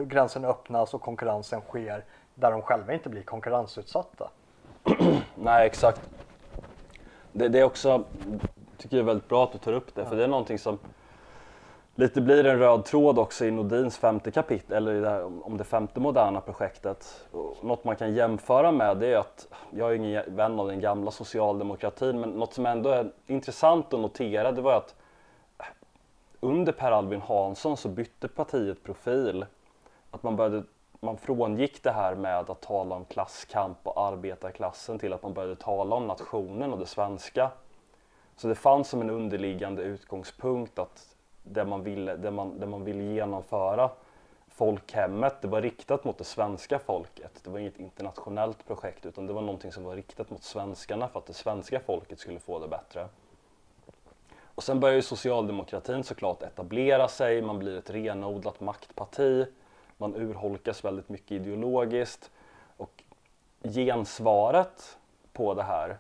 gränsen 0.06 0.44
öppnas 0.44 0.94
och 0.94 1.00
konkurrensen 1.00 1.60
sker 1.60 2.04
där 2.34 2.50
de 2.50 2.62
själva 2.62 2.92
inte 2.92 3.08
blir 3.08 3.22
konkurrensutsatta. 3.22 4.30
Nej, 5.34 5.66
exakt 5.66 6.00
det, 7.32 7.48
det, 7.48 7.58
är 7.58 7.64
också, 7.64 8.04
tycker 8.76 8.96
jag 8.96 9.02
är 9.02 9.06
väldigt 9.06 9.28
bra 9.28 9.44
att 9.44 9.52
du 9.52 9.58
tar 9.58 9.72
upp 9.72 9.94
det, 9.94 10.00
ja. 10.00 10.08
för 10.08 10.16
det 10.16 10.24
är 10.24 10.28
någonting 10.28 10.58
som 10.58 10.78
lite 11.94 12.20
blir 12.20 12.46
en 12.46 12.58
röd 12.58 12.84
tråd 12.84 13.18
också 13.18 13.44
i 13.44 13.50
Nordins 13.50 13.98
femte 13.98 14.30
kapitel, 14.30 14.76
eller 14.76 15.00
det 15.00 15.08
här, 15.08 15.46
om 15.46 15.56
det 15.56 15.64
femte 15.64 16.00
moderna 16.00 16.40
projektet. 16.40 17.26
något 17.62 17.84
man 17.84 17.96
kan 17.96 18.14
jämföra 18.14 18.72
med 18.72 18.96
det 18.96 19.12
är 19.12 19.18
att, 19.18 19.46
jag 19.70 19.90
är 19.90 19.94
ingen 19.94 20.36
vän 20.36 20.60
av 20.60 20.68
den 20.68 20.80
gamla 20.80 21.10
socialdemokratin, 21.10 22.20
men 22.20 22.30
något 22.30 22.54
som 22.54 22.66
ändå 22.66 22.90
är 22.90 23.10
intressant 23.26 23.94
att 23.94 24.00
notera 24.00 24.52
det 24.52 24.60
var 24.60 24.76
att 24.76 24.94
under 26.40 26.72
Per 26.72 26.92
Albin 26.92 27.20
Hansson 27.20 27.76
så 27.76 27.88
bytte 27.88 28.28
partiet 28.28 28.82
profil. 28.82 29.46
Att 30.10 30.22
man 30.22 30.36
började 30.36 30.62
man 31.00 31.16
frångick 31.16 31.82
det 31.82 31.90
här 31.90 32.14
med 32.14 32.50
att 32.50 32.60
tala 32.60 32.94
om 32.94 33.04
klasskamp 33.04 33.78
och 33.82 34.00
arbetarklassen 34.00 34.98
till 34.98 35.12
att 35.12 35.22
man 35.22 35.34
började 35.34 35.56
tala 35.56 35.96
om 35.96 36.06
nationen 36.06 36.72
och 36.72 36.78
det 36.78 36.86
svenska. 36.86 37.50
Så 38.36 38.48
det 38.48 38.54
fanns 38.54 38.88
som 38.88 39.00
en 39.00 39.10
underliggande 39.10 39.82
utgångspunkt 39.82 40.78
att 40.78 41.16
det 41.42 41.64
man 41.64 41.82
ville, 41.82 42.16
det 42.16 42.30
man, 42.30 42.60
det 42.60 42.66
man 42.66 42.84
ville 42.84 43.02
genomföra, 43.02 43.90
folkhemmet, 44.48 45.42
det 45.42 45.48
var 45.48 45.62
riktat 45.62 46.04
mot 46.04 46.18
det 46.18 46.24
svenska 46.24 46.78
folket. 46.78 47.40
Det 47.44 47.50
var 47.50 47.58
inget 47.58 47.78
internationellt 47.78 48.66
projekt 48.66 49.06
utan 49.06 49.26
det 49.26 49.32
var 49.32 49.42
någonting 49.42 49.72
som 49.72 49.84
var 49.84 49.96
riktat 49.96 50.30
mot 50.30 50.42
svenskarna 50.42 51.08
för 51.08 51.18
att 51.18 51.26
det 51.26 51.34
svenska 51.34 51.80
folket 51.80 52.18
skulle 52.18 52.38
få 52.38 52.58
det 52.58 52.68
bättre. 52.68 53.08
Och 54.58 54.64
sen 54.64 54.80
börjar 54.80 54.96
ju 54.96 55.02
socialdemokratin 55.02 56.04
såklart 56.04 56.42
etablera 56.42 57.08
sig, 57.08 57.42
man 57.42 57.58
blir 57.58 57.78
ett 57.78 57.90
renodlat 57.90 58.60
maktparti 58.60 59.46
man 59.96 60.14
urholkas 60.14 60.84
väldigt 60.84 61.08
mycket 61.08 61.30
ideologiskt 61.30 62.30
och 62.76 63.02
gensvaret 63.62 64.98
på 65.32 65.54
det 65.54 65.62
här 65.62 65.98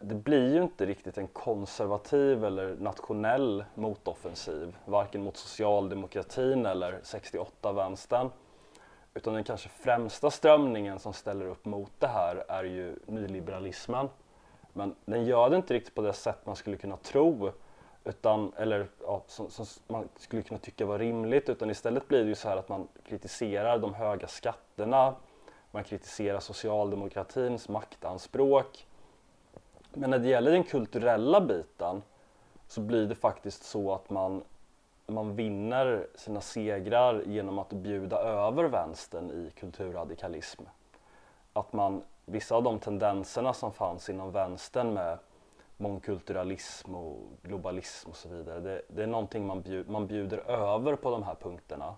det 0.00 0.14
blir 0.14 0.54
ju 0.54 0.62
inte 0.62 0.86
riktigt 0.86 1.18
en 1.18 1.28
konservativ 1.28 2.44
eller 2.44 2.76
nationell 2.76 3.64
motoffensiv, 3.74 4.76
varken 4.84 5.22
mot 5.22 5.36
socialdemokratin 5.36 6.66
eller 6.66 7.00
68-vänstern. 7.02 8.30
Utan 9.14 9.34
den 9.34 9.44
kanske 9.44 9.68
främsta 9.68 10.30
strömningen 10.30 10.98
som 10.98 11.12
ställer 11.12 11.46
upp 11.46 11.64
mot 11.64 11.92
det 11.98 12.06
här 12.06 12.44
är 12.48 12.64
ju 12.64 12.96
nyliberalismen. 13.06 14.08
Men 14.72 14.94
den 15.04 15.24
gör 15.24 15.50
det 15.50 15.56
inte 15.56 15.74
riktigt 15.74 15.94
på 15.94 16.02
det 16.02 16.12
sätt 16.12 16.46
man 16.46 16.56
skulle 16.56 16.76
kunna 16.76 16.96
tro 16.96 17.52
utan, 18.04 18.52
eller 18.56 18.86
ja, 19.00 19.22
som, 19.26 19.50
som, 19.50 19.66
man 19.86 20.08
skulle 20.16 20.42
kunna 20.42 20.60
tycka 20.60 20.86
var 20.86 20.98
rimligt 20.98 21.48
utan 21.48 21.70
istället 21.70 22.08
blir 22.08 22.22
det 22.22 22.28
ju 22.28 22.34
så 22.34 22.48
här 22.48 22.56
att 22.56 22.68
man 22.68 22.88
kritiserar 23.04 23.78
de 23.78 23.94
höga 23.94 24.26
skatterna, 24.28 25.14
man 25.70 25.84
kritiserar 25.84 26.40
socialdemokratins 26.40 27.68
maktanspråk. 27.68 28.86
Men 29.92 30.10
när 30.10 30.18
det 30.18 30.28
gäller 30.28 30.50
den 30.50 30.64
kulturella 30.64 31.40
biten 31.40 32.02
så 32.68 32.80
blir 32.80 33.06
det 33.06 33.14
faktiskt 33.14 33.64
så 33.64 33.94
att 33.94 34.10
man, 34.10 34.42
man 35.06 35.36
vinner 35.36 36.06
sina 36.14 36.40
segrar 36.40 37.22
genom 37.26 37.58
att 37.58 37.72
bjuda 37.72 38.16
över 38.16 38.64
vänstern 38.64 39.30
i 39.30 39.50
kulturradikalism. 39.50 40.62
Att 41.52 41.72
man, 41.72 42.02
vissa 42.24 42.54
av 42.54 42.62
de 42.62 42.78
tendenserna 42.78 43.52
som 43.52 43.72
fanns 43.72 44.08
inom 44.08 44.32
vänstern 44.32 44.94
med 44.94 45.18
mångkulturalism 45.76 46.94
och 46.94 47.16
globalism 47.42 48.10
och 48.10 48.16
så 48.16 48.28
vidare. 48.28 48.60
Det, 48.60 48.82
det 48.88 49.02
är 49.02 49.06
någonting 49.06 49.46
man, 49.46 49.62
bjud, 49.62 49.90
man 49.90 50.06
bjuder 50.06 50.38
över 50.50 50.96
på 50.96 51.10
de 51.10 51.22
här 51.22 51.34
punkterna. 51.34 51.94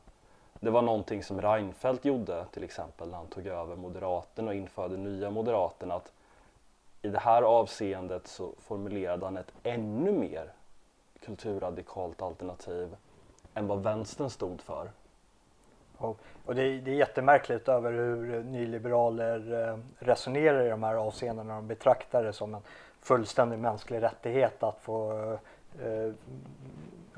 Det 0.60 0.70
var 0.70 0.82
någonting 0.82 1.22
som 1.22 1.42
Reinfeldt 1.42 2.04
gjorde 2.04 2.44
till 2.52 2.64
exempel 2.64 3.08
när 3.08 3.16
han 3.16 3.26
tog 3.26 3.46
över 3.46 3.76
Moderaterna 3.76 4.48
och 4.48 4.54
införde 4.54 4.96
nya 4.96 5.30
Moderaterna. 5.30 5.94
Att 5.94 6.12
I 7.02 7.08
det 7.08 7.18
här 7.18 7.42
avseendet 7.42 8.26
så 8.26 8.52
formulerade 8.58 9.26
han 9.26 9.36
ett 9.36 9.52
ännu 9.62 10.12
mer 10.12 10.52
kulturradikalt 11.20 12.22
alternativ 12.22 12.96
än 13.54 13.66
vad 13.66 13.82
vänstern 13.82 14.30
stod 14.30 14.60
för. 14.60 14.90
Och, 15.98 16.18
och 16.44 16.54
det, 16.54 16.62
är, 16.62 16.78
det 16.78 16.90
är 16.90 16.94
jättemärkligt 16.94 17.68
över 17.68 17.92
hur 17.92 18.42
nyliberaler 18.42 19.68
eh, 19.68 19.78
resonerar 19.98 20.66
i 20.66 20.68
de 20.68 20.82
här 20.82 20.94
avseendena 20.94 21.48
när 21.48 21.54
de 21.54 21.68
betraktar 21.68 22.24
det 22.24 22.32
som 22.32 22.54
en 22.54 22.60
fullständig 23.00 23.58
mänsklig 23.58 24.02
rättighet 24.02 24.62
att 24.62 24.78
få 24.80 25.12
eh, 25.82 26.12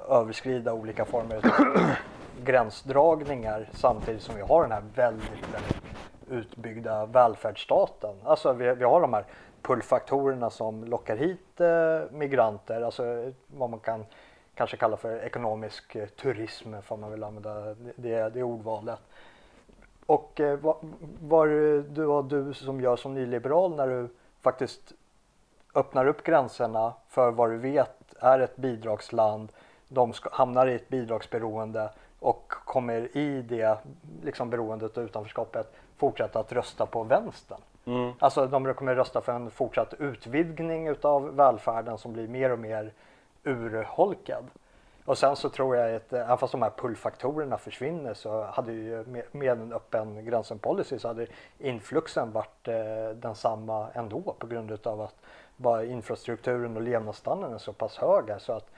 överskrida 0.09 0.73
olika 0.73 1.05
former 1.05 1.37
av 1.37 1.43
gränsdragningar 2.45 3.69
samtidigt 3.73 4.23
som 4.23 4.37
vi 4.37 4.43
har 4.43 4.63
den 4.63 4.73
här 4.73 4.85
väldigt, 4.95 5.55
väldigt 5.55 5.83
utbyggda 6.31 7.07
välfärdsstaten. 7.07 8.17
Alltså 8.25 8.53
vi, 8.53 8.75
vi 8.75 8.85
har 8.85 9.01
de 9.01 9.13
här 9.13 9.25
pullfaktorerna 9.63 10.51
som 10.51 10.85
lockar 10.85 11.17
hit 11.17 11.61
eh, 11.61 12.11
migranter, 12.11 12.83
alltså 12.83 13.33
vad 13.47 13.71
man 13.71 13.81
kan 13.81 14.05
kanske 14.57 14.77
kalla 14.77 14.97
för 14.97 15.25
ekonomisk 15.25 15.95
eh, 15.95 16.09
turism, 16.09 16.75
får 16.83 16.97
man 16.97 17.11
vill 17.11 17.25
använda 17.25 17.75
det, 17.97 18.31
det 18.31 18.43
ordvalet. 18.43 18.99
Och 20.07 20.41
eh, 20.41 20.59
vad, 20.59 20.77
vad 21.21 21.49
du, 21.49 21.83
du 22.23 22.55
som 22.55 22.81
gör 22.81 22.97
som 22.97 23.15
nyliberal 23.15 23.77
när 23.77 23.89
du 23.89 24.09
faktiskt 24.41 24.93
öppnar 25.75 26.07
upp 26.07 26.23
gränserna 26.23 26.93
för 27.09 27.31
vad 27.31 27.51
du 27.51 27.57
vet 27.57 28.15
är 28.21 28.39
ett 28.39 28.57
bidragsland, 28.57 29.53
de 29.89 30.13
ska, 30.13 30.31
hamnar 30.33 30.67
i 30.67 30.75
ett 30.75 30.89
bidragsberoende 30.89 31.91
och 32.21 32.53
kommer 32.65 33.17
i 33.17 33.43
det 33.43 33.79
liksom 34.23 34.51
beroendet 34.51 34.97
och 34.97 35.03
utanförskapet 35.05 35.73
fortsätta 35.97 36.41
att 36.41 36.53
rösta 36.53 36.87
på 36.87 37.03
vänstern. 37.03 37.61
Mm. 37.85 38.13
Alltså 38.19 38.47
de 38.47 38.75
kommer 38.75 38.95
rösta 38.95 39.21
för 39.21 39.33
en 39.33 39.51
fortsatt 39.51 39.95
utvidgning 39.99 40.89
utav 40.89 41.37
välfärden 41.37 41.99
som 41.99 42.13
blir 42.13 42.29
mer 42.29 42.53
och 42.53 42.59
mer 42.59 42.93
urholkad. 43.47 44.45
Och 45.05 45.19
sen 45.19 45.37
så 45.37 45.49
tror 45.49 45.77
jag 45.77 45.95
att 45.95 46.13
även 46.13 46.39
fast 46.39 46.53
de 46.53 46.63
här 46.63 46.73
pullfaktorerna 46.77 47.59
försvinner 47.59 48.15
så 48.15 48.43
hade 48.43 48.73
ju 48.73 49.25
med, 49.33 49.49
en 49.49 49.73
öppen 49.73 50.25
gränsen 50.25 50.59
policy 50.59 50.99
så 50.99 51.09
hade 51.09 51.27
influxen 51.59 52.33
varit 52.33 52.69
eh, 52.69 53.11
densamma 53.15 53.89
ändå 53.95 54.35
på 54.39 54.47
grund 54.47 54.71
utav 54.71 55.01
att 55.01 55.15
bara 55.57 55.85
infrastrukturen 55.85 56.77
och 56.77 56.83
levnadsstandarden 56.83 57.55
är 57.55 57.59
så 57.59 57.73
pass 57.73 57.97
hög 57.97 58.29
här 58.29 58.39
så 58.39 58.53
att 58.53 58.71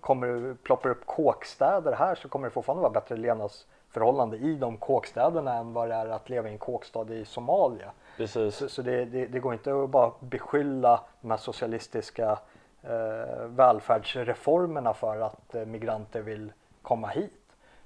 kommer 0.00 0.26
du 0.26 0.54
ploppar 0.54 0.90
upp 0.90 1.06
kåkstäder 1.06 1.92
här 1.92 2.14
så 2.14 2.28
kommer 2.28 2.46
det 2.46 2.50
fortfarande 2.50 2.82
vara 2.82 2.92
bättre 2.92 3.16
levnadsförhållande 3.16 4.36
i 4.36 4.54
de 4.54 4.76
kåkstäderna 4.76 5.54
än 5.54 5.72
vad 5.72 5.88
det 5.88 5.94
är 5.94 6.08
att 6.08 6.28
leva 6.30 6.48
i 6.48 6.52
en 6.52 6.58
kåkstad 6.58 7.14
i 7.14 7.24
Somalia. 7.24 7.92
Precis. 8.16 8.56
Så, 8.56 8.68
så 8.68 8.82
det, 8.82 9.04
det, 9.04 9.26
det, 9.26 9.40
går 9.40 9.52
inte 9.52 9.82
att 9.82 9.90
bara 9.90 10.12
beskylla 10.20 11.00
de 11.20 11.30
här 11.30 11.38
socialistiska 11.38 12.38
eh, 12.82 13.46
välfärdsreformerna 13.46 14.94
för 14.94 15.20
att 15.20 15.54
eh, 15.54 15.64
migranter 15.64 16.22
vill 16.22 16.52
komma 16.82 17.08
hit. 17.08 17.32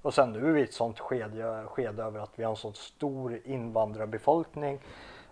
Och 0.03 0.15
sen 0.15 0.33
nu 0.33 0.49
är 0.49 0.53
vi 0.53 0.61
i 0.61 0.65
ett 0.65 0.75
sånt 0.75 1.01
skede, 1.01 1.65
skede 1.67 2.03
över 2.03 2.21
att 2.21 2.33
vi 2.39 2.45
har 2.45 2.51
en 2.51 2.57
sån 2.57 2.75
stor 2.75 3.41
invandrarbefolkning 3.45 4.81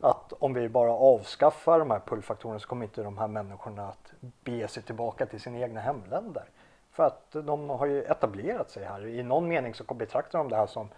att 0.00 0.32
om 0.32 0.54
vi 0.54 0.68
bara 0.68 0.92
avskaffar 0.92 1.78
de 1.78 1.90
här 1.90 2.00
pullfaktorerna 2.06 2.58
så 2.58 2.68
kommer 2.68 2.84
inte 2.84 3.02
de 3.02 3.18
här 3.18 3.28
människorna 3.28 3.88
att 3.88 4.12
bege 4.20 4.68
sig 4.68 4.82
tillbaka 4.82 5.26
till 5.26 5.40
sina 5.40 5.58
egna 5.58 5.80
hemländer. 5.80 6.44
För 6.90 7.04
att 7.04 7.30
de 7.30 7.70
har 7.70 7.86
ju 7.86 8.02
etablerat 8.02 8.70
sig 8.70 8.84
här. 8.84 9.06
I 9.06 9.22
någon 9.22 9.48
mening 9.48 9.74
så 9.74 9.94
betraktar 9.94 10.38
de 10.38 10.48
det 10.48 10.56
här 10.56 10.66
som 10.66 10.88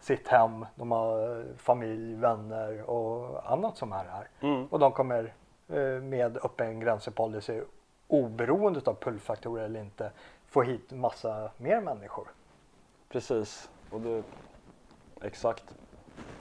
sitt 0.00 0.28
hem. 0.28 0.66
De 0.74 0.92
har 0.92 1.44
familj, 1.56 2.14
vänner 2.14 2.90
och 2.90 3.52
annat 3.52 3.76
som 3.76 3.92
är 3.92 4.04
här. 4.04 4.28
Mm. 4.40 4.66
Och 4.66 4.78
de 4.78 4.92
kommer 4.92 5.34
eh, 5.68 6.02
med 6.02 6.36
öppen 6.36 6.80
gränsepolicy 6.80 7.60
oberoende 8.08 8.80
av 8.84 8.94
pullfaktorer 8.94 9.64
eller 9.64 9.80
inte 9.80 10.10
få 10.46 10.62
hit 10.62 10.90
massa 10.90 11.50
mer 11.56 11.80
människor. 11.80 12.28
Precis, 13.08 13.70
och 13.90 14.00
det, 14.00 14.22
exakt. 15.22 15.64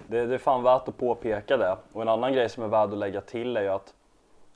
Det, 0.07 0.25
det 0.25 0.33
är 0.33 0.37
fan 0.37 0.63
värt 0.63 0.87
att 0.87 0.97
påpeka 0.97 1.57
det. 1.57 1.77
Och 1.93 2.01
en 2.01 2.09
annan 2.09 2.33
grej 2.33 2.49
som 2.49 2.63
är 2.63 2.67
värd 2.67 2.89
att 2.89 2.97
lägga 2.97 3.21
till 3.21 3.57
är 3.57 3.61
ju 3.61 3.69
att 3.69 3.93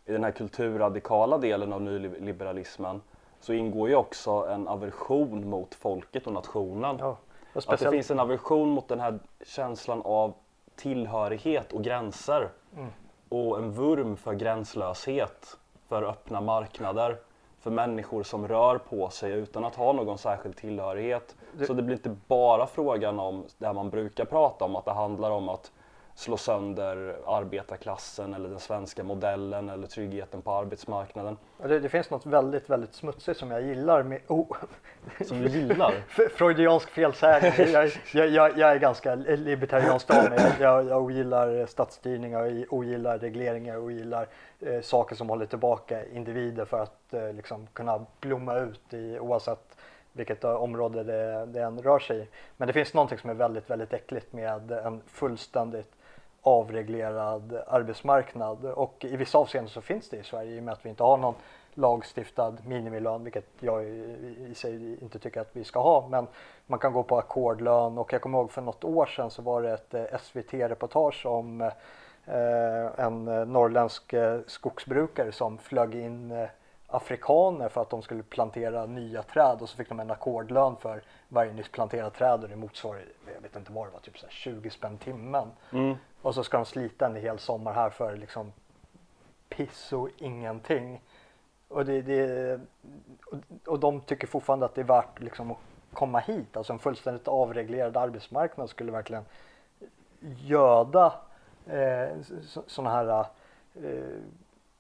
i 0.05 0.11
den 0.11 0.23
här 0.23 0.31
kulturradikala 0.31 1.37
delen 1.37 1.73
av 1.73 1.81
nyliberalismen 1.81 3.01
så 3.39 3.53
ingår 3.53 3.89
ju 3.89 3.95
också 3.95 4.31
en 4.31 4.67
aversion 4.67 5.49
mot 5.49 5.75
folket 5.75 6.27
och 6.27 6.33
nationen. 6.33 6.97
Ja, 6.99 7.17
och 7.53 7.73
att 7.73 7.79
det 7.79 7.91
finns 7.91 8.11
en 8.11 8.19
aversion 8.19 8.69
mot 8.69 8.87
den 8.87 8.99
här 8.99 9.19
känslan 9.45 10.01
av 10.01 10.33
tillhörighet 10.75 11.73
och 11.73 11.83
gränser. 11.83 12.49
Mm. 12.75 12.87
Och 13.29 13.57
en 13.57 13.71
vurm 13.71 14.17
för 14.17 14.33
gränslöshet, 14.33 15.57
för 15.87 16.03
öppna 16.03 16.41
marknader 16.41 17.17
för 17.59 17.71
människor 17.71 18.23
som 18.23 18.47
rör 18.47 18.77
på 18.77 19.09
sig 19.09 19.31
utan 19.31 19.65
att 19.65 19.75
ha 19.75 19.93
någon 19.93 20.17
särskild 20.17 20.55
tillhörighet. 20.57 21.35
Så 21.67 21.73
det 21.73 21.81
blir 21.83 21.95
inte 21.95 22.15
bara 22.27 22.67
frågan 22.67 23.19
om 23.19 23.43
det 23.57 23.73
man 23.73 23.89
brukar 23.89 24.25
prata 24.25 24.65
om, 24.65 24.75
att 24.75 24.85
det 24.85 24.91
handlar 24.91 25.31
om 25.31 25.49
att 25.49 25.71
slå 26.17 26.37
sönder 26.37 27.15
arbetarklassen 27.25 28.33
eller 28.33 28.49
den 28.49 28.59
svenska 28.59 29.03
modellen 29.03 29.69
eller 29.69 29.87
tryggheten 29.87 30.41
på 30.41 30.51
arbetsmarknaden. 30.51 31.37
Det, 31.57 31.79
det 31.79 31.89
finns 31.89 32.09
något 32.09 32.25
väldigt, 32.25 32.69
väldigt 32.69 32.93
smutsigt 32.93 33.39
som 33.39 33.51
jag 33.51 33.61
gillar 33.61 34.03
med... 34.03 34.21
Oh. 34.27 34.57
Som 35.25 35.41
du 35.41 35.49
gillar? 35.49 35.93
Freudiansk 36.35 36.89
felsägning. 36.89 37.73
Jag, 37.73 37.91
jag, 38.13 38.29
jag, 38.29 38.57
jag, 38.57 38.71
är 38.71 38.79
ganska 38.79 39.15
libertariansk 39.15 40.09
av 40.09 40.29
mig. 40.29 40.55
Jag, 40.59 40.85
jag 40.85 41.03
ogillar 41.03 41.65
statsstyrning, 41.65 42.31
jag 42.31 42.65
ogillar 42.69 43.19
regleringar, 43.19 43.73
jag 43.73 43.83
ogillar 43.83 44.27
eh, 44.59 44.81
saker 44.81 45.15
som 45.15 45.29
håller 45.29 45.45
tillbaka 45.45 46.05
individer 46.05 46.65
för 46.65 46.79
att 46.79 47.13
eh, 47.13 47.33
liksom 47.33 47.67
kunna 47.73 48.05
blomma 48.19 48.57
ut 48.57 48.93
i 48.93 49.19
oavsett 49.19 49.77
vilket 50.11 50.43
område 50.43 51.03
det, 51.03 51.45
det 51.45 51.61
än 51.61 51.81
rör 51.81 51.99
sig 51.99 52.19
i. 52.19 52.27
Men 52.57 52.67
det 52.67 52.73
finns 52.73 52.93
någonting 52.93 53.17
som 53.17 53.29
är 53.29 53.33
väldigt, 53.33 53.69
väldigt 53.69 53.93
äckligt 53.93 54.33
med 54.33 54.71
en 54.71 55.01
fullständigt 55.07 55.96
avreglerad 56.47 57.63
arbetsmarknad 57.67 58.65
och 58.65 59.05
i 59.05 59.15
vissa 59.17 59.37
avseenden 59.37 59.69
så 59.69 59.81
finns 59.81 60.09
det 60.09 60.17
i 60.17 60.23
Sverige 60.23 60.55
i 60.55 60.59
och 60.59 60.63
med 60.63 60.73
att 60.73 60.85
vi 60.85 60.89
inte 60.89 61.03
har 61.03 61.17
någon 61.17 61.35
lagstiftad 61.73 62.53
minimilön, 62.65 63.23
vilket 63.23 63.45
jag 63.59 63.85
i 63.85 64.53
sig 64.55 64.97
inte 65.01 65.19
tycker 65.19 65.41
att 65.41 65.49
vi 65.53 65.63
ska 65.63 65.79
ha. 65.79 66.07
Men 66.07 66.27
man 66.67 66.79
kan 66.79 66.93
gå 66.93 67.03
på 67.03 67.17
ackordlön 67.17 67.97
och 67.97 68.13
jag 68.13 68.21
kommer 68.21 68.37
ihåg 68.37 68.51
för 68.51 68.61
något 68.61 68.83
år 68.83 69.05
sedan 69.05 69.31
så 69.31 69.41
var 69.41 69.61
det 69.61 69.73
ett 69.73 69.93
eh, 69.93 70.19
SVT-reportage 70.19 71.25
om 71.25 71.61
eh, 71.61 73.05
en 73.05 73.27
eh, 73.27 73.45
norrländsk 73.45 74.13
skogsbrukare 74.47 75.31
som 75.31 75.57
flög 75.57 75.95
in 75.95 76.47
afrikaner 76.87 77.69
för 77.69 77.81
att 77.81 77.89
de 77.89 78.01
skulle 78.01 78.23
plantera 78.23 78.85
nya 78.85 79.23
träd 79.23 79.61
och 79.61 79.69
så 79.69 79.77
fick 79.77 79.89
de 79.89 79.99
en 79.99 80.11
ackordlön 80.11 80.75
för 80.75 81.01
varje 81.29 81.53
nytt 81.53 81.71
planterat 81.71 82.13
träd 82.13 82.43
och 82.43 82.49
det 82.49 82.55
motsvarar, 82.55 83.01
jag 83.35 83.41
vet 83.41 83.55
inte 83.55 83.71
vad 83.71 83.87
det 83.87 83.91
var, 83.91 83.99
typ 83.99 84.17
så 84.17 84.27
20 84.29 84.69
spänn 84.69 84.97
timmen. 84.97 85.51
Mm. 85.71 85.95
Och 86.21 86.35
så 86.35 86.43
ska 86.43 86.57
de 86.57 86.65
slita 86.65 87.05
en 87.05 87.15
hel 87.15 87.39
sommar 87.39 87.73
här 87.73 87.89
för 87.89 88.17
liksom 88.17 88.53
piss 89.49 89.93
och 89.93 90.09
ingenting. 90.17 91.01
Och, 91.67 91.85
det, 91.85 92.01
det, 92.01 92.59
och 93.65 93.79
de 93.79 94.01
tycker 94.01 94.27
fortfarande 94.27 94.65
att 94.65 94.75
det 94.75 94.81
är 94.81 94.85
värt 94.85 95.19
liksom 95.19 95.51
att 95.51 95.57
komma 95.93 96.19
hit. 96.19 96.57
Alltså 96.57 96.73
en 96.73 96.79
fullständigt 96.79 97.27
avreglerad 97.27 97.97
arbetsmarknad 97.97 98.69
skulle 98.69 98.91
verkligen 98.91 99.25
göda 100.19 101.13
eh, 101.65 102.09
sådana 102.67 102.95
här 102.95 103.25
eh, 103.75 104.21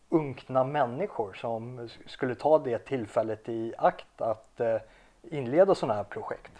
unkna 0.09 0.63
människor 0.63 1.33
som 1.33 1.89
skulle 2.05 2.35
ta 2.35 2.59
det 2.59 2.77
tillfället 2.77 3.49
i 3.49 3.73
akt 3.77 4.21
att 4.21 4.59
eh, 4.59 4.77
inleda 5.21 5.75
sådana 5.75 5.93
här 5.93 6.03
projekt. 6.03 6.51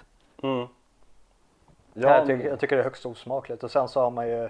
Mm. 0.43 0.67
Ja, 1.93 2.17
jag, 2.17 2.27
tycker, 2.27 2.49
jag 2.49 2.60
tycker 2.60 2.75
det 2.75 2.81
är 2.81 2.83
högst 2.83 3.05
osmakligt 3.05 3.63
och 3.63 3.71
sen 3.71 3.88
så 3.88 4.01
har 4.01 4.12
man 4.12 4.27
ju 4.27 4.43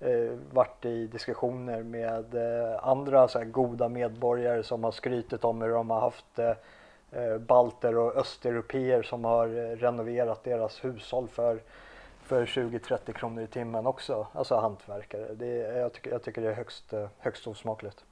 eh, 0.00 0.38
varit 0.52 0.84
i 0.84 1.06
diskussioner 1.06 1.82
med 1.82 2.34
eh, 2.34 2.88
andra 2.88 3.28
så 3.28 3.44
goda 3.44 3.88
medborgare 3.88 4.62
som 4.62 4.84
har 4.84 4.92
skrytit 4.92 5.44
om 5.44 5.62
hur 5.62 5.70
de 5.70 5.90
har 5.90 6.00
haft 6.00 6.38
eh, 6.38 6.52
eh 7.12 7.38
balter 7.38 7.98
och 7.98 8.16
östeuropeer 8.16 9.02
som 9.02 9.24
har 9.24 9.46
eh, 9.46 9.76
renoverat 9.76 10.44
deras 10.44 10.84
hushåll 10.84 11.28
för 11.28 11.60
för 12.24 12.46
20-30 12.46 13.12
kronor 13.12 13.42
i 13.42 13.46
timmen 13.46 13.86
också, 13.86 14.26
alltså 14.32 14.56
hantverkare. 14.56 15.34
Det 15.34 15.56
jag, 15.56 15.92
tycker, 15.92 16.10
jag 16.10 16.22
tycker 16.22 16.42
det 16.42 16.48
är 16.48 16.54
högst, 16.54 16.94
högst 17.18 17.46
osmakligt. 17.46 18.04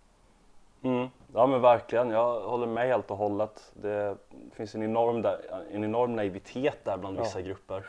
Mm. 0.82 1.08
Ja 1.34 1.46
men 1.46 1.60
verkligen, 1.60 2.10
jag 2.10 2.40
håller 2.40 2.66
med 2.66 2.86
helt 2.86 3.10
och 3.10 3.16
hållet. 3.16 3.72
Det 3.74 4.16
finns 4.52 4.74
en 4.74 4.82
enorm, 4.82 5.22
där, 5.22 5.40
en 5.72 5.84
enorm 5.84 6.16
naivitet 6.16 6.84
där 6.84 6.96
bland 6.96 7.18
vissa 7.18 7.40
ja. 7.40 7.46
grupper. 7.46 7.86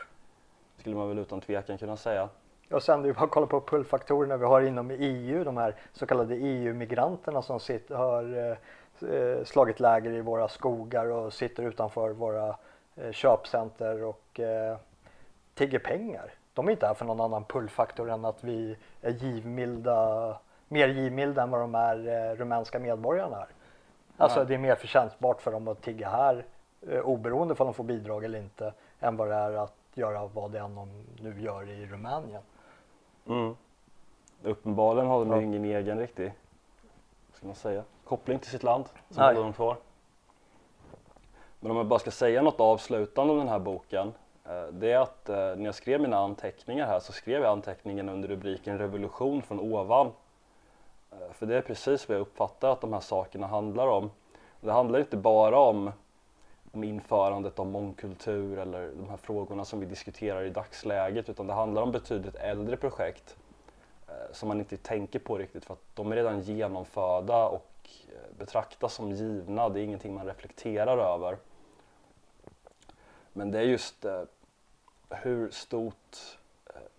Skulle 0.76 0.96
man 0.96 1.08
väl 1.08 1.18
utan 1.18 1.40
tvekan 1.40 1.78
kunna 1.78 1.96
säga. 1.96 2.28
Och 2.70 2.82
sen 2.82 3.02
det 3.02 3.08
är 3.08 3.12
bara 3.12 3.24
att 3.24 3.30
kolla 3.30 3.46
på 3.46 3.60
pullfaktorerna 3.60 4.36
vi 4.36 4.44
har 4.44 4.62
inom 4.62 4.90
EU, 4.90 5.44
de 5.44 5.56
här 5.56 5.74
så 5.92 6.06
kallade 6.06 6.34
EU-migranterna 6.34 7.42
som 7.42 7.60
sitter, 7.60 7.94
har 7.94 8.56
eh, 9.10 9.44
slagit 9.44 9.80
läger 9.80 10.10
i 10.10 10.20
våra 10.20 10.48
skogar 10.48 11.06
och 11.06 11.32
sitter 11.32 11.62
utanför 11.62 12.10
våra 12.10 12.56
eh, 12.96 13.12
köpcenter 13.12 14.02
och 14.04 14.40
eh, 14.40 14.76
tigger 15.54 15.78
pengar. 15.78 16.34
De 16.54 16.68
är 16.68 16.72
inte 16.72 16.86
här 16.86 16.94
för 16.94 17.04
någon 17.04 17.20
annan 17.20 17.44
pullfaktor 17.44 18.10
än 18.10 18.24
att 18.24 18.44
vi 18.44 18.76
är 19.00 19.10
givmilda, 19.10 20.28
mer 20.68 20.88
givmilda 20.88 21.42
än 21.42 21.50
vad 21.50 21.60
de 21.60 21.74
är 21.74 22.08
eh, 22.08 22.36
rumänska 22.36 22.78
medborgarna 22.78 23.36
är. 23.36 23.46
Alltså 24.16 24.38
ja. 24.38 24.44
det 24.44 24.54
är 24.54 24.58
mer 24.58 24.74
förtjänstbart 24.74 25.42
för 25.42 25.52
dem 25.52 25.68
att 25.68 25.82
tigga 25.82 26.08
här 26.08 26.44
eh, 26.88 27.00
oberoende 27.00 27.54
om 27.54 27.66
de 27.66 27.74
får 27.74 27.84
bidrag 27.84 28.24
eller 28.24 28.38
inte 28.38 28.72
än 29.00 29.16
vad 29.16 29.28
det 29.28 29.34
är 29.34 29.52
att 29.52 29.76
göra 29.94 30.26
vad 30.26 30.50
det 30.50 30.58
än 30.58 30.74
de 30.74 31.04
nu 31.20 31.42
gör 31.42 31.70
i 31.70 31.86
Rumänien. 31.86 32.42
Mm. 33.26 33.56
Uppenbarligen 34.42 35.06
har 35.06 35.18
de 35.18 35.30
ja. 35.30 35.40
ingen 35.42 35.64
egen 35.64 35.98
riktig 35.98 36.32
ska 37.32 37.46
man 37.46 37.54
säga, 37.54 37.82
koppling 38.04 38.38
till 38.38 38.50
sitt 38.50 38.62
land 38.62 38.84
som 39.10 39.22
håller 39.22 39.40
dem 39.40 39.52
kvar. 39.52 39.76
Men 41.60 41.70
om 41.70 41.76
jag 41.76 41.86
bara 41.86 41.98
ska 41.98 42.10
säga 42.10 42.42
något 42.42 42.60
avslutande 42.60 43.32
om 43.32 43.38
den 43.38 43.48
här 43.48 43.58
boken 43.58 44.12
Eh, 44.48 44.66
det 44.66 44.92
är 44.92 44.98
att 44.98 45.28
eh, 45.28 45.36
när 45.36 45.64
jag 45.64 45.74
skrev 45.74 46.00
mina 46.00 46.16
anteckningar 46.16 46.86
här 46.86 47.00
så 47.00 47.12
skrev 47.12 47.42
jag 47.42 47.52
anteckningen 47.52 48.08
under 48.08 48.28
rubriken 48.28 48.78
revolution 48.78 49.42
från 49.42 49.60
ovan. 49.60 50.12
Eh, 51.20 51.32
för 51.32 51.46
det 51.46 51.56
är 51.56 51.62
precis 51.62 52.08
vad 52.08 52.16
jag 52.16 52.22
uppfattar 52.22 52.72
att 52.72 52.80
de 52.80 52.92
här 52.92 53.00
sakerna 53.00 53.46
handlar 53.46 53.86
om. 53.86 54.10
Det 54.60 54.72
handlar 54.72 54.98
inte 54.98 55.16
bara 55.16 55.58
om, 55.58 55.92
om 56.72 56.84
införandet 56.84 57.58
av 57.58 57.66
mångkultur 57.66 58.58
eller 58.58 58.92
de 58.96 59.10
här 59.10 59.16
frågorna 59.16 59.64
som 59.64 59.80
vi 59.80 59.86
diskuterar 59.86 60.42
i 60.42 60.50
dagsläget 60.50 61.28
utan 61.28 61.46
det 61.46 61.52
handlar 61.52 61.82
om 61.82 61.92
betydligt 61.92 62.34
äldre 62.34 62.76
projekt 62.76 63.36
eh, 64.08 64.32
som 64.32 64.48
man 64.48 64.58
inte 64.58 64.76
tänker 64.76 65.18
på 65.18 65.38
riktigt 65.38 65.64
för 65.64 65.74
att 65.74 65.84
de 65.94 66.12
är 66.12 66.16
redan 66.16 66.40
genomförda 66.40 67.46
och 67.48 67.90
eh, 68.08 68.38
betraktas 68.38 68.94
som 68.94 69.10
givna. 69.12 69.68
Det 69.68 69.80
är 69.80 69.84
ingenting 69.84 70.14
man 70.14 70.26
reflekterar 70.26 70.98
över. 70.98 71.36
Men 73.32 73.50
det 73.50 73.58
är 73.58 73.62
just 73.62 74.04
hur 75.08 75.50
stort, 75.50 76.38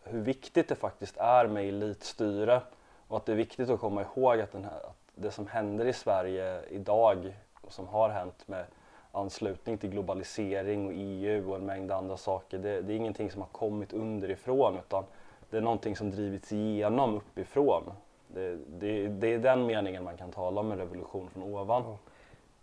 hur 0.04 0.22
viktigt 0.22 0.68
det 0.68 0.76
faktiskt 0.76 1.18
är 1.18 1.48
med 1.48 1.70
elitstyre 1.70 2.62
och 3.08 3.18
att 3.18 3.26
det 3.26 3.32
är 3.32 3.36
viktigt 3.36 3.70
att 3.70 3.80
komma 3.80 4.02
ihåg 4.02 4.40
att, 4.40 4.54
här, 4.54 4.62
att 4.64 4.98
det 5.16 5.32
som 5.32 5.48
händer 5.48 5.86
i 5.86 5.94
Sverige 5.94 6.62
idag 6.70 7.36
och 7.62 7.74
som 7.74 7.88
har 7.88 8.10
hänt 8.10 8.48
med 8.48 8.66
anslutning 9.12 9.78
till 9.78 9.90
globalisering 9.90 10.86
och 10.86 10.94
EU 10.96 11.50
och 11.50 11.56
en 11.56 11.66
mängd 11.66 11.92
andra 11.92 12.18
saker, 12.18 12.58
det, 12.58 12.82
det 12.82 12.94
är 12.94 12.98
ingenting 12.98 13.32
som 13.32 13.42
har 13.42 13.50
kommit 13.50 13.94
underifrån 13.94 14.78
utan 14.78 15.04
det 15.50 15.58
är 15.58 15.62
någonting 15.62 15.96
som 15.96 16.12
drivits 16.12 16.52
igenom 16.52 17.16
uppifrån. 17.16 17.84
Det, 18.28 18.58
det, 18.68 19.08
det 19.08 19.34
är 19.34 19.40
den 19.40 19.66
meningen 19.66 20.04
man 20.04 20.18
kan 20.18 20.32
tala 20.32 20.62
om 20.62 20.72
en 20.72 20.78
revolution 20.78 21.30
från 21.30 21.44
ovan. 21.44 21.98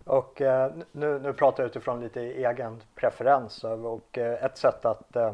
Och 0.05 0.41
eh, 0.41 0.73
nu, 0.93 1.19
nu 1.19 1.33
pratar 1.33 1.63
jag 1.63 1.71
utifrån 1.71 2.01
lite 2.01 2.21
egen 2.21 2.83
preferens 2.95 3.65
och 3.65 4.19
eh, 4.19 4.45
ett 4.45 4.59
sätt 4.59 4.85
att 4.85 5.17
eh, 5.17 5.33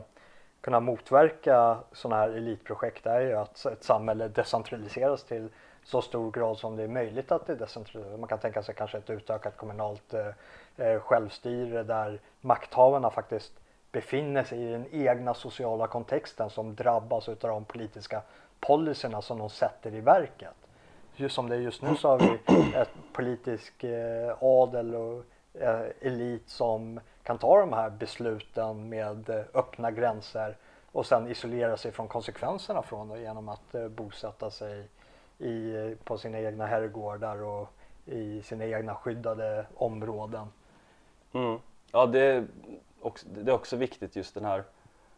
kunna 0.60 0.80
motverka 0.80 1.78
sådana 1.92 2.22
här 2.22 2.30
elitprojekt 2.30 3.06
är 3.06 3.20
ju 3.20 3.34
att 3.34 3.66
ett 3.66 3.84
samhälle 3.84 4.28
decentraliseras 4.28 5.24
till 5.24 5.48
så 5.84 6.02
stor 6.02 6.30
grad 6.30 6.58
som 6.58 6.76
det 6.76 6.82
är 6.82 6.88
möjligt 6.88 7.32
att 7.32 7.46
det 7.46 7.54
decentraliseras. 7.54 8.20
Man 8.20 8.28
kan 8.28 8.38
tänka 8.38 8.62
sig 8.62 8.74
kanske 8.74 8.98
ett 8.98 9.10
utökat 9.10 9.56
kommunalt 9.56 10.14
eh, 10.14 10.86
eh, 10.86 11.00
självstyre 11.00 11.82
där 11.82 12.20
makthavarna 12.40 13.10
faktiskt 13.10 13.52
befinner 13.92 14.44
sig 14.44 14.62
i 14.62 14.72
den 14.72 14.86
egna 14.92 15.34
sociala 15.34 15.86
kontexten 15.86 16.50
som 16.50 16.74
drabbas 16.74 17.28
av 17.28 17.36
de 17.40 17.64
politiska 17.64 18.22
policyerna 18.60 19.22
som 19.22 19.38
de 19.38 19.50
sätter 19.50 19.94
i 19.94 20.00
verket 20.00 20.54
just 21.20 21.34
som 21.34 21.48
det 21.48 21.56
är 21.56 21.60
just 21.60 21.82
nu 21.82 21.96
så 21.96 22.08
har 22.08 22.18
vi 22.18 22.38
ett 22.76 22.90
politisk 23.12 23.84
eh, 23.84 24.36
adel 24.40 24.94
och 24.94 25.24
eh, 25.60 25.86
elit 26.00 26.48
som 26.48 27.00
kan 27.28 27.38
ta 27.38 27.60
de 27.60 27.72
här 27.72 27.90
besluten 27.90 28.88
med 28.88 29.30
eh, 29.30 29.44
öppna 29.54 29.90
gränser 29.90 30.56
och 30.92 31.06
sen 31.06 31.28
isolera 31.28 31.76
sig 31.76 31.92
från 31.92 32.08
konsekvenserna 32.08 32.82
från 32.82 33.08
det 33.08 33.20
genom 33.20 33.48
att 33.48 33.74
eh, 33.74 33.88
bosätta 33.88 34.50
sig 34.50 34.88
i, 35.38 35.74
eh, 35.74 35.90
på 36.04 36.18
sina 36.18 36.40
egna 36.40 36.66
herrgårdar 36.66 37.42
och 37.42 37.68
i 38.06 38.42
sina 38.42 38.64
egna 38.64 38.94
skyddade 38.94 39.66
områden. 39.74 40.46
Mm. 41.32 41.58
Ja, 41.92 42.06
det 42.06 42.20
är, 42.20 42.46
också, 43.00 43.26
det 43.28 43.50
är 43.50 43.54
också 43.54 43.76
viktigt 43.76 44.16
just 44.16 44.34
den 44.34 44.44
här, 44.44 44.64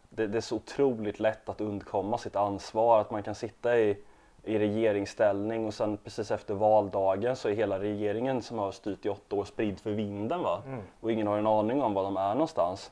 det, 0.08 0.26
det, 0.26 0.38
är 0.38 0.42
så 0.42 0.56
otroligt 0.56 1.20
lätt 1.20 1.48
att 1.48 1.60
undkomma 1.60 2.18
sitt 2.18 2.36
ansvar, 2.36 3.00
att 3.00 3.10
man 3.10 3.22
kan 3.22 3.34
sitta 3.34 3.78
i 3.78 3.96
i 4.44 4.58
regeringsställning 4.58 5.66
och 5.66 5.74
sen 5.74 5.96
precis 5.96 6.30
efter 6.30 6.54
valdagen 6.54 7.36
så 7.36 7.48
är 7.48 7.52
hela 7.52 7.78
regeringen 7.78 8.42
som 8.42 8.58
har 8.58 8.72
styrt 8.72 9.06
i 9.06 9.08
åtta 9.08 9.36
år 9.36 9.44
spridd 9.44 9.80
för 9.80 9.90
vinden 9.90 10.42
va? 10.42 10.62
Mm. 10.66 10.80
och 11.00 11.12
ingen 11.12 11.26
har 11.26 11.38
en 11.38 11.46
aning 11.46 11.82
om 11.82 11.94
var 11.94 12.02
de 12.02 12.16
är 12.16 12.34
någonstans. 12.34 12.90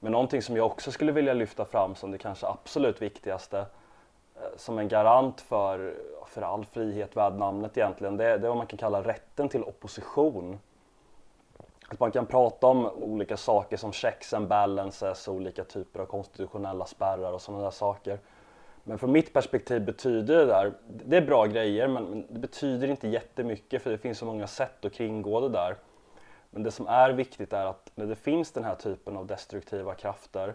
Men 0.00 0.12
någonting 0.12 0.42
som 0.42 0.56
jag 0.56 0.66
också 0.66 0.92
skulle 0.92 1.12
vilja 1.12 1.34
lyfta 1.34 1.64
fram 1.64 1.94
som 1.94 2.10
det 2.10 2.18
kanske 2.18 2.46
absolut 2.46 3.02
viktigaste 3.02 3.58
eh, 3.58 4.42
som 4.56 4.78
en 4.78 4.88
garant 4.88 5.40
för, 5.40 5.94
för 6.26 6.42
all 6.42 6.64
frihet 6.64 7.16
värd 7.16 7.34
namnet 7.34 7.76
egentligen, 7.76 8.16
det, 8.16 8.24
det 8.24 8.46
är 8.46 8.48
vad 8.48 8.56
man 8.56 8.66
kan 8.66 8.78
kalla 8.78 9.02
rätten 9.02 9.48
till 9.48 9.64
opposition. 9.64 10.58
Att 11.88 12.00
man 12.00 12.10
kan 12.10 12.26
prata 12.26 12.66
om 12.66 12.86
olika 12.86 13.36
saker 13.36 13.76
som 13.76 13.92
checks 13.92 14.34
and 14.34 14.48
balances, 14.48 15.28
olika 15.28 15.64
typer 15.64 16.00
av 16.00 16.06
konstitutionella 16.06 16.86
spärrar 16.86 17.32
och 17.32 17.42
sådana 17.42 17.62
där 17.64 17.70
saker. 17.70 18.18
Men 18.84 18.98
från 18.98 19.12
mitt 19.12 19.32
perspektiv 19.32 19.84
betyder 19.84 20.36
det 20.36 20.46
där, 20.46 20.72
det 20.88 21.16
är 21.16 21.26
bra 21.26 21.46
grejer 21.46 21.88
men 21.88 22.26
det 22.28 22.38
betyder 22.38 22.88
inte 22.88 23.08
jättemycket 23.08 23.82
för 23.82 23.90
det 23.90 23.98
finns 23.98 24.18
så 24.18 24.24
många 24.24 24.46
sätt 24.46 24.84
att 24.84 24.92
kringgå 24.92 25.40
det 25.40 25.48
där. 25.48 25.76
Men 26.50 26.62
det 26.62 26.70
som 26.70 26.86
är 26.86 27.10
viktigt 27.12 27.52
är 27.52 27.66
att 27.66 27.90
när 27.94 28.06
det 28.06 28.16
finns 28.16 28.52
den 28.52 28.64
här 28.64 28.74
typen 28.74 29.16
av 29.16 29.26
destruktiva 29.26 29.94
krafter, 29.94 30.54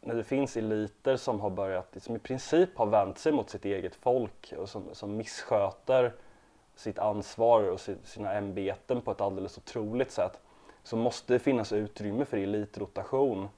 när 0.00 0.14
det 0.14 0.24
finns 0.24 0.56
eliter 0.56 1.16
som 1.16 1.40
har 1.40 1.50
börjat, 1.50 1.96
som 2.00 2.16
i 2.16 2.18
princip 2.18 2.76
har 2.76 2.86
vänt 2.86 3.18
sig 3.18 3.32
mot 3.32 3.50
sitt 3.50 3.64
eget 3.64 3.94
folk 3.94 4.52
och 4.58 4.68
som, 4.68 4.84
som 4.92 5.16
missköter 5.16 6.12
sitt 6.74 6.98
ansvar 6.98 7.62
och 7.62 7.80
sina 8.04 8.32
ämbeten 8.32 9.00
på 9.00 9.10
ett 9.10 9.20
alldeles 9.20 9.58
otroligt 9.58 10.10
sätt, 10.10 10.40
så 10.82 10.96
måste 10.96 11.32
det 11.32 11.38
finnas 11.38 11.72
utrymme 11.72 12.24
för 12.24 12.36
elitrotation, 12.36 13.48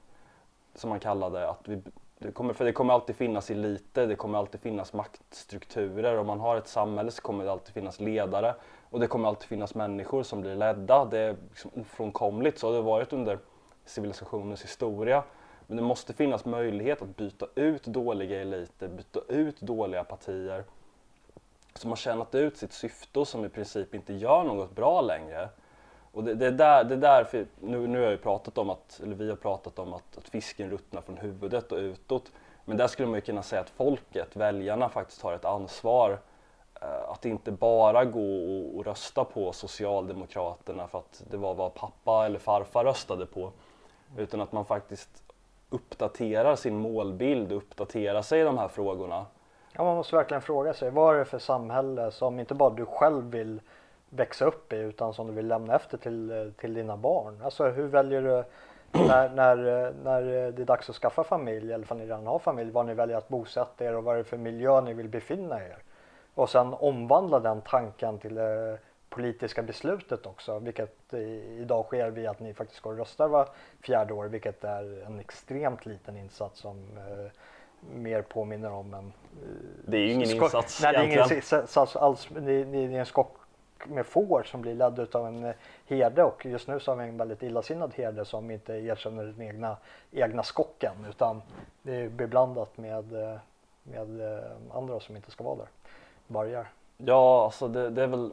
som 0.75 0.89
man 0.89 0.99
kallar 0.99 1.29
det. 1.29 1.49
Att 1.49 1.67
vi, 1.67 1.81
det 2.19 2.31
kommer, 2.31 2.53
för 2.53 2.65
det 2.65 2.71
kommer 2.71 2.93
alltid 2.93 3.15
finnas 3.15 3.51
eliter, 3.51 4.07
det 4.07 4.15
kommer 4.15 4.37
alltid 4.37 4.61
finnas 4.61 4.93
maktstrukturer. 4.93 6.17
Om 6.17 6.27
man 6.27 6.39
har 6.39 6.55
ett 6.55 6.67
samhälle 6.67 7.11
så 7.11 7.21
kommer 7.21 7.43
det 7.43 7.51
alltid 7.51 7.73
finnas 7.73 7.99
ledare 7.99 8.55
och 8.89 8.99
det 8.99 9.07
kommer 9.07 9.27
alltid 9.27 9.47
finnas 9.47 9.75
människor 9.75 10.23
som 10.23 10.41
blir 10.41 10.55
ledda. 10.55 11.05
Det 11.05 11.19
är 11.19 11.35
liksom 11.49 11.71
ofrånkomligt, 11.75 12.59
så 12.59 12.67
har 12.67 12.73
det 12.73 12.81
varit 12.81 13.13
under 13.13 13.39
civilisationens 13.85 14.63
historia. 14.63 15.23
Men 15.67 15.77
det 15.77 15.83
måste 15.83 16.13
finnas 16.13 16.45
möjlighet 16.45 17.01
att 17.01 17.17
byta 17.17 17.47
ut 17.55 17.83
dåliga 17.83 18.41
eliter, 18.41 18.87
byta 18.87 19.19
ut 19.27 19.61
dåliga 19.61 20.03
partier 20.03 20.63
som 21.73 21.91
har 21.91 21.95
tjänat 21.95 22.35
ut 22.35 22.57
sitt 22.57 22.73
syfte 22.73 23.19
och 23.19 23.27
som 23.27 23.45
i 23.45 23.49
princip 23.49 23.95
inte 23.95 24.13
gör 24.13 24.43
något 24.43 24.75
bra 24.75 25.01
längre. 25.01 25.49
Och 26.17 26.23
det, 26.23 26.35
det, 26.35 26.45
är 26.45 26.51
där, 26.51 26.83
det 26.83 26.95
är 26.95 26.99
därför, 26.99 27.45
nu, 27.59 27.87
nu 27.87 28.03
har 28.03 28.11
jag 28.11 28.21
pratat 28.21 28.57
om 28.57 28.69
att, 28.69 28.99
eller 29.03 29.15
vi 29.15 29.29
har 29.29 29.35
pratat 29.35 29.79
om 29.79 29.93
att, 29.93 30.17
att 30.17 30.29
fisken 30.29 30.69
ruttnar 30.69 31.01
från 31.01 31.17
huvudet 31.17 31.71
och 31.71 31.77
utåt. 31.77 32.31
Men 32.65 32.77
där 32.77 32.87
skulle 32.87 33.07
man 33.07 33.15
ju 33.15 33.21
kunna 33.21 33.43
säga 33.43 33.61
att 33.61 33.69
folket, 33.69 34.35
väljarna, 34.35 34.89
faktiskt 34.89 35.21
har 35.21 35.33
ett 35.33 35.45
ansvar 35.45 36.19
eh, 36.81 37.09
att 37.09 37.25
inte 37.25 37.51
bara 37.51 38.05
gå 38.05 38.35
och, 38.35 38.77
och, 38.77 38.85
rösta 38.85 39.23
på 39.23 39.53
Socialdemokraterna 39.53 40.87
för 40.87 40.97
att 40.99 41.23
det 41.29 41.37
var 41.37 41.53
vad 41.53 41.73
pappa 41.73 42.25
eller 42.25 42.39
farfar 42.39 42.83
röstade 42.83 43.25
på. 43.25 43.51
Utan 44.17 44.41
att 44.41 44.51
man 44.51 44.65
faktiskt 44.65 45.23
uppdaterar 45.69 46.55
sin 46.55 46.77
målbild 46.77 47.51
och 47.51 47.57
uppdaterar 47.57 48.21
sig 48.21 48.41
i 48.41 48.43
de 48.43 48.57
här 48.57 48.67
frågorna. 48.67 49.25
Ja, 49.71 49.83
man 49.83 49.95
måste 49.95 50.15
verkligen 50.15 50.41
fråga 50.41 50.73
sig 50.73 50.91
vad 50.91 51.15
är 51.15 51.19
det 51.19 51.25
för 51.25 51.39
samhälle 51.39 52.11
som 52.11 52.39
inte 52.39 52.53
bara 52.53 52.69
du 52.69 52.85
själv 52.85 53.31
vill 53.31 53.61
växa 54.09 54.45
upp 54.45 54.73
i 54.73 54.77
utan 54.77 55.13
som 55.13 55.27
du 55.27 55.33
vill 55.33 55.47
lämna 55.47 55.75
efter 55.75 55.97
till, 55.97 56.51
till 56.57 56.73
dina 56.73 56.97
barn. 56.97 57.41
Alltså 57.43 57.69
hur 57.69 57.87
väljer 57.87 58.21
du 58.21 58.43
när, 58.91 59.29
när, 59.29 59.55
när 60.03 60.21
det 60.51 60.61
är 60.61 60.65
dags 60.65 60.89
att 60.89 60.95
skaffa 60.95 61.23
familj 61.23 61.73
eller 61.73 61.91
om 61.91 61.97
ni 61.97 62.03
redan 62.03 62.27
har 62.27 62.39
familj, 62.39 62.71
var 62.71 62.83
ni 62.83 62.93
väljer 62.93 63.17
att 63.17 63.27
bosätta 63.27 63.85
er 63.85 63.95
och 63.95 64.03
vad 64.03 64.13
är 64.13 64.17
det 64.17 64.23
för 64.23 64.37
miljö 64.37 64.81
ni 64.81 64.93
vill 64.93 65.09
befinna 65.09 65.63
er. 65.63 65.77
Och 66.33 66.49
sen 66.49 66.73
omvandla 66.73 67.39
den 67.39 67.61
tanken 67.61 68.19
till 68.19 68.35
det 68.35 68.77
politiska 69.09 69.63
beslutet 69.63 70.25
också, 70.25 70.59
vilket 70.59 71.13
idag 71.13 71.85
sker 71.85 72.09
via 72.09 72.31
att 72.31 72.39
ni 72.39 72.53
faktiskt 72.53 72.81
går 72.81 72.91
och 72.91 72.97
röstar 72.97 73.27
var 73.27 73.49
fjärde 73.81 74.13
år, 74.13 74.25
vilket 74.25 74.63
är 74.63 75.05
en 75.05 75.19
extremt 75.19 75.85
liten 75.85 76.17
insats 76.17 76.59
som 76.59 76.77
eh, 76.97 77.31
mer 77.93 78.21
påminner 78.21 78.71
om 78.71 78.93
en... 78.93 79.05
Eh, 79.05 79.11
det 79.85 79.97
är 79.97 80.01
ju 80.01 80.11
ingen 80.11 80.29
insats 80.29 80.83
Nej, 80.83 80.93
det 80.93 80.99
är 80.99 81.03
ingen 81.03 81.33
insats 81.33 81.95
alls. 81.95 82.31
Är, 82.31 82.41
det 82.41 82.77
är 82.77 82.99
en 82.99 83.05
skock 83.05 83.37
med 83.85 84.05
får 84.05 84.43
som 84.43 84.61
blir 84.61 84.75
ledda 84.75 85.07
av 85.11 85.27
en 85.27 85.45
eh, 85.45 85.55
herde 85.85 86.23
och 86.23 86.45
just 86.45 86.67
nu 86.67 86.79
så 86.79 86.91
har 86.91 86.95
vi 86.95 87.09
en 87.09 87.17
väldigt 87.17 87.43
illasinnad 87.43 87.93
herde 87.95 88.25
som 88.25 88.51
inte 88.51 88.73
erkänner 88.73 89.23
den 89.23 89.41
egna, 89.41 89.77
egna 90.11 90.43
skocken 90.43 91.05
utan 91.09 91.41
det 91.81 91.95
är 91.95 92.09
beblandat 92.09 92.77
med, 92.77 93.13
eh, 93.13 93.39
med 93.83 94.43
andra 94.73 94.99
som 94.99 95.15
inte 95.15 95.31
ska 95.31 95.43
vara 95.43 95.55
där, 95.55 95.67
vargar. 96.27 96.71
Ja, 96.97 97.43
alltså 97.43 97.67
det, 97.67 97.89
det 97.89 98.03
är 98.03 98.07
väl 98.07 98.31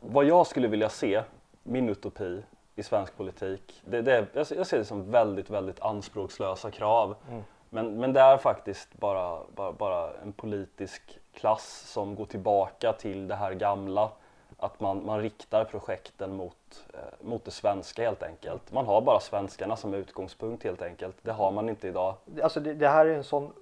vad 0.00 0.24
jag 0.24 0.46
skulle 0.46 0.68
vilja 0.68 0.88
se, 0.88 1.22
min 1.62 1.88
utopi 1.88 2.42
i 2.74 2.82
svensk 2.82 3.16
politik, 3.16 3.82
det, 3.84 4.02
det, 4.02 4.26
jag, 4.32 4.46
jag 4.56 4.66
ser 4.66 4.78
det 4.78 4.84
som 4.84 5.10
väldigt, 5.10 5.50
väldigt 5.50 5.80
anspråkslösa 5.80 6.70
krav. 6.70 7.14
Mm. 7.30 7.42
Men, 7.70 8.00
men 8.00 8.12
det 8.12 8.20
är 8.20 8.36
faktiskt 8.36 8.98
bara, 8.98 9.40
bara, 9.54 9.72
bara 9.72 10.10
en 10.22 10.32
politisk 10.32 11.18
klass 11.34 11.90
som 11.92 12.14
går 12.14 12.26
tillbaka 12.26 12.92
till 12.92 13.28
det 13.28 13.34
här 13.34 13.54
gamla. 13.54 14.10
Att 14.56 14.80
man, 14.80 15.06
man 15.06 15.20
riktar 15.20 15.64
projekten 15.64 16.36
mot, 16.36 16.84
eh, 16.94 17.26
mot 17.26 17.44
det 17.44 17.50
svenska 17.50 18.02
helt 18.02 18.22
enkelt. 18.22 18.72
Man 18.72 18.86
har 18.86 19.00
bara 19.00 19.20
svenskarna 19.20 19.76
som 19.76 19.94
utgångspunkt 19.94 20.64
helt 20.64 20.82
enkelt. 20.82 21.16
Det 21.22 21.32
har 21.32 21.50
man 21.50 21.68
inte 21.68 21.88
idag. 21.88 22.14
Alltså 22.42 22.60
det, 22.60 22.74
det 22.74 22.88
här 22.88 23.06
är 23.06 23.14
en 23.14 23.24
sån 23.24 23.52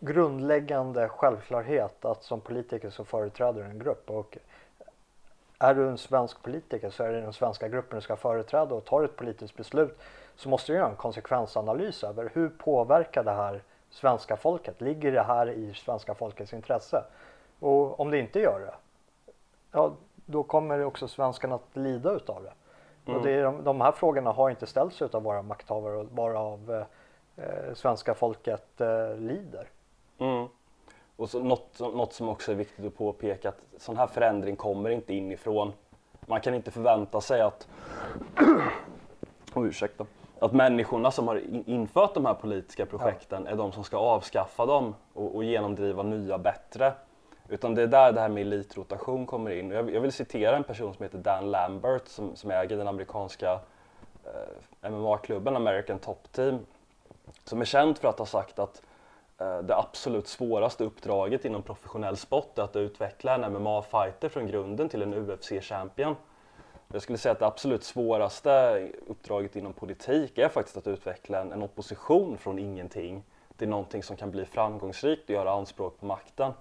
grundläggande 0.00 1.08
självklarhet 1.08 2.04
att 2.04 2.24
som 2.24 2.40
politiker 2.40 2.90
så 2.90 3.04
företräder 3.04 3.62
du 3.62 3.70
en 3.70 3.78
grupp 3.78 4.10
och 4.10 4.38
är 5.58 5.74
du 5.74 5.88
en 5.88 5.98
svensk 5.98 6.42
politiker 6.42 6.90
så 6.90 7.04
är 7.04 7.12
det 7.12 7.20
den 7.20 7.32
svenska 7.32 7.68
gruppen 7.68 7.98
du 7.98 8.02
ska 8.02 8.16
företräda 8.16 8.74
och 8.74 8.84
tar 8.84 9.04
ett 9.04 9.16
politiskt 9.16 9.56
beslut 9.56 9.98
så 10.36 10.48
måste 10.48 10.72
du 10.72 10.76
göra 10.78 10.88
en 10.88 10.96
konsekvensanalys 10.96 12.04
över 12.04 12.30
hur 12.34 12.48
påverkar 12.48 13.24
det 13.24 13.32
här 13.32 13.62
svenska 13.90 14.36
folket? 14.36 14.80
Ligger 14.80 15.12
det 15.12 15.22
här 15.22 15.50
i 15.50 15.74
svenska 15.74 16.14
folkets 16.14 16.52
intresse? 16.52 17.04
Och 17.58 18.00
om 18.00 18.10
det 18.10 18.18
inte 18.18 18.40
gör 18.40 18.60
det, 18.60 18.74
ja 19.72 19.92
då 20.30 20.42
kommer 20.42 20.84
också 20.84 21.08
svenskarna 21.08 21.54
att 21.54 21.76
lida 21.76 22.12
utav 22.12 22.42
det. 22.42 22.52
Mm. 23.06 23.18
Och 23.18 23.26
det 23.26 23.32
är 23.32 23.42
de, 23.42 23.64
de 23.64 23.80
här 23.80 23.92
frågorna 23.92 24.32
har 24.32 24.50
inte 24.50 24.66
ställts 24.66 25.02
utav 25.02 25.22
våra 25.22 25.42
makthavare 25.42 25.96
och 25.96 26.06
bara 26.06 26.38
av 26.38 26.84
eh, 27.36 27.74
svenska 27.74 28.14
folket 28.14 28.80
eh, 28.80 29.16
lider. 29.16 29.68
Mm. 30.18 30.48
Och 31.16 31.30
så 31.30 31.42
något, 31.42 31.80
något 31.80 32.12
som 32.12 32.28
också 32.28 32.52
är 32.52 32.56
viktigt 32.56 32.86
att 32.86 32.96
påpeka 32.96 33.48
att 33.48 33.60
sån 33.76 33.96
här 33.96 34.06
förändring 34.06 34.56
kommer 34.56 34.90
inte 34.90 35.14
inifrån. 35.14 35.72
Man 36.20 36.40
kan 36.40 36.54
inte 36.54 36.70
förvänta 36.70 37.20
sig 37.20 37.40
att 37.40 37.68
oh, 39.54 39.66
ursäkta, 39.66 40.06
att 40.40 40.52
människorna 40.52 41.10
som 41.10 41.28
har 41.28 41.42
infört 41.66 42.14
de 42.14 42.26
här 42.26 42.34
politiska 42.34 42.86
projekten 42.86 43.42
ja. 43.46 43.52
är 43.52 43.56
de 43.56 43.72
som 43.72 43.84
ska 43.84 43.96
avskaffa 43.96 44.66
dem 44.66 44.94
och, 45.14 45.36
och 45.36 45.44
genomdriva 45.44 46.02
nya 46.02 46.38
bättre. 46.38 46.92
Utan 47.48 47.74
det 47.74 47.82
är 47.82 47.86
där 47.86 48.12
det 48.12 48.20
här 48.20 48.28
med 48.28 48.40
elitrotation 48.40 49.26
kommer 49.26 49.50
in. 49.50 49.70
Jag, 49.70 49.94
jag 49.94 50.00
vill 50.00 50.12
citera 50.12 50.56
en 50.56 50.64
person 50.64 50.94
som 50.94 51.02
heter 51.02 51.18
Dan 51.18 51.50
Lambert 51.50 52.08
som, 52.08 52.36
som 52.36 52.50
äger 52.50 52.76
den 52.76 52.88
amerikanska 52.88 53.60
eh, 54.24 54.90
MMA-klubben 54.90 55.56
American 55.56 55.98
Top 55.98 56.32
Team. 56.32 56.58
Som 57.44 57.60
är 57.60 57.64
känd 57.64 57.98
för 57.98 58.08
att 58.08 58.18
ha 58.18 58.26
sagt 58.26 58.58
att 58.58 58.82
Eh, 59.40 59.58
det 59.58 59.76
absolut 59.76 60.28
svåraste 60.28 60.84
uppdraget 60.84 61.44
inom 61.44 61.62
professionell 61.62 62.16
sport 62.16 62.58
är 62.58 62.62
att 62.62 62.76
utveckla 62.76 63.34
en 63.34 63.52
MMA-fighter 63.52 64.28
från 64.28 64.46
grunden 64.46 64.88
till 64.88 65.02
en 65.02 65.14
UFC-champion. 65.14 66.14
Jag 66.92 67.02
skulle 67.02 67.18
säga 67.18 67.32
att 67.32 67.38
det 67.38 67.46
absolut 67.46 67.84
svåraste 67.84 68.88
uppdraget 69.06 69.56
inom 69.56 69.72
politik 69.72 70.38
är 70.38 70.48
faktiskt 70.48 70.76
att 70.76 70.86
utveckla 70.86 71.40
en, 71.40 71.52
en 71.52 71.62
opposition 71.62 72.38
från 72.38 72.58
ingenting 72.58 73.22
till 73.56 73.68
någonting 73.68 74.02
som 74.02 74.16
kan 74.16 74.30
bli 74.30 74.44
framgångsrikt 74.44 75.24
och 75.24 75.30
göra 75.30 75.50
anspråk 75.50 76.00
på 76.00 76.06
makten. 76.06 76.52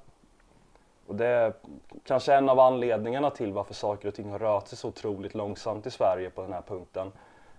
Och 1.08 1.16
det 1.16 1.26
är 1.26 1.54
kanske 2.04 2.34
en 2.34 2.50
av 2.50 2.60
anledningarna 2.60 3.30
till 3.30 3.54
varför 3.54 3.74
saker 3.74 4.08
och 4.08 4.16
ting 4.16 4.30
har 4.30 4.40
rört 4.40 4.68
sig 4.68 4.78
så 4.78 4.88
otroligt 4.88 5.34
långsamt 5.36 5.86
i 5.86 5.92
Sverige 5.92 6.30
på 6.30 6.42
den 6.42 6.54
här 6.54 6.62
punkten. 6.62 7.12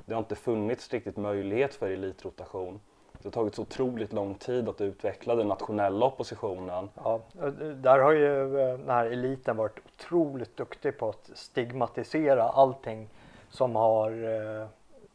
Det 0.07 0.15
har 0.15 0.19
inte 0.19 0.37
funnits 0.37 0.93
riktigt 0.93 1.17
möjlighet 1.17 1.75
för 1.75 1.91
elitrotation. 1.91 2.81
Det 3.23 3.29
har 3.29 3.31
tagit 3.31 3.55
så 3.55 3.63
otroligt 3.63 4.13
lång 4.13 4.35
tid 4.35 4.69
att 4.69 4.81
utveckla 4.81 5.35
den 5.35 5.49
nationella 5.49 6.07
oppositionen. 6.07 6.89
Ja, 7.05 7.21
där 7.75 7.99
har 7.99 8.13
ju 8.13 8.61
eh, 8.61 8.79
den 8.79 8.91
här 8.91 9.07
eliten 9.07 9.57
varit 9.57 9.79
otroligt 9.87 10.57
duktig 10.57 10.99
på 10.99 11.09
att 11.09 11.31
stigmatisera 11.35 12.43
allting 12.43 13.09
som 13.51 13.77
har 13.77 14.11
eh, 14.11 14.67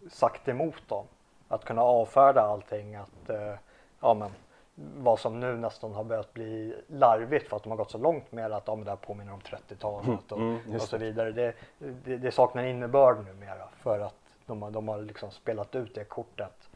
sagt 0.09 0.47
emot 0.47 0.89
dem. 0.89 1.05
Att 1.47 1.65
kunna 1.65 1.81
avfärda 1.81 2.41
allting. 2.41 2.95
Att, 2.95 3.29
eh, 3.29 3.53
ja, 3.99 4.13
men, 4.13 4.31
vad 4.75 5.19
som 5.19 5.39
nu 5.39 5.55
nästan 5.57 5.93
har 5.93 6.03
börjat 6.03 6.33
bli 6.33 6.75
larvigt 6.87 7.49
för 7.49 7.55
att 7.55 7.63
de 7.63 7.69
har 7.69 7.77
gått 7.77 7.91
så 7.91 7.97
långt 7.97 8.31
med 8.31 8.51
att 8.51 8.63
ja, 8.67 8.75
det 8.75 8.89
här 8.89 8.95
påminner 8.95 9.33
om 9.33 9.39
30-talet 9.39 10.31
och, 10.31 10.37
mm, 10.37 10.75
och, 10.75 10.81
så 10.81 10.97
vidare. 10.97 11.31
Det, 11.31 11.53
det, 11.79 12.17
det 12.17 12.31
saknar 12.31 12.63
innebörd 12.63 13.17
numera 13.25 13.67
för 13.77 13.99
att 13.99 14.15
de 14.45 14.61
har, 14.61 14.71
de 14.71 14.87
har 14.87 15.01
liksom 15.01 15.31
spelat 15.31 15.75
ut 15.75 15.95
det 15.95 16.03
kortet 16.03 16.69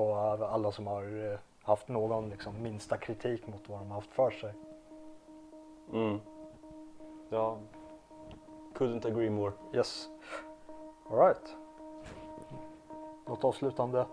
på 0.00 0.14
alla 0.44 0.72
som 0.72 0.86
har 0.86 1.32
eh, 1.32 1.38
haft 1.62 1.88
någon 1.88 2.30
liksom, 2.30 2.62
minsta 2.62 2.96
kritik 2.96 3.46
mot 3.46 3.68
vad 3.68 3.78
de 3.78 3.88
har 3.88 3.94
haft 3.94 4.12
för 4.12 4.30
sig. 4.30 4.54
Mm. 5.92 6.20
Ja, 7.28 7.58
couldn't 8.74 9.06
agree 9.06 9.30
more. 9.30 9.52
Yes. 9.72 10.08
Alright. 11.10 11.56
Något 13.26 13.44
avslutande 13.44 14.06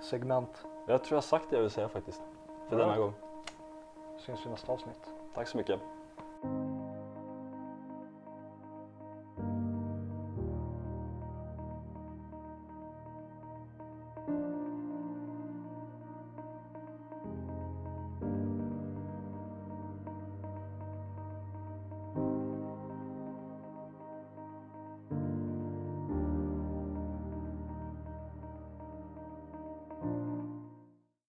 segment? 0.00 0.66
Jag 0.86 1.04
tror 1.04 1.16
jag 1.16 1.24
sagt 1.24 1.50
det 1.50 1.56
jag 1.56 1.62
vill 1.62 1.70
säga 1.70 1.88
faktiskt. 1.88 2.22
För 2.68 2.76
All 2.76 2.82
denna 2.82 2.98
gång. 2.98 3.12
Syns 4.18 4.46
i 4.46 4.48
nästa 4.48 4.72
avsnitt. 4.72 5.10
Tack 5.34 5.48
så 5.48 5.56
mycket. 5.56 5.80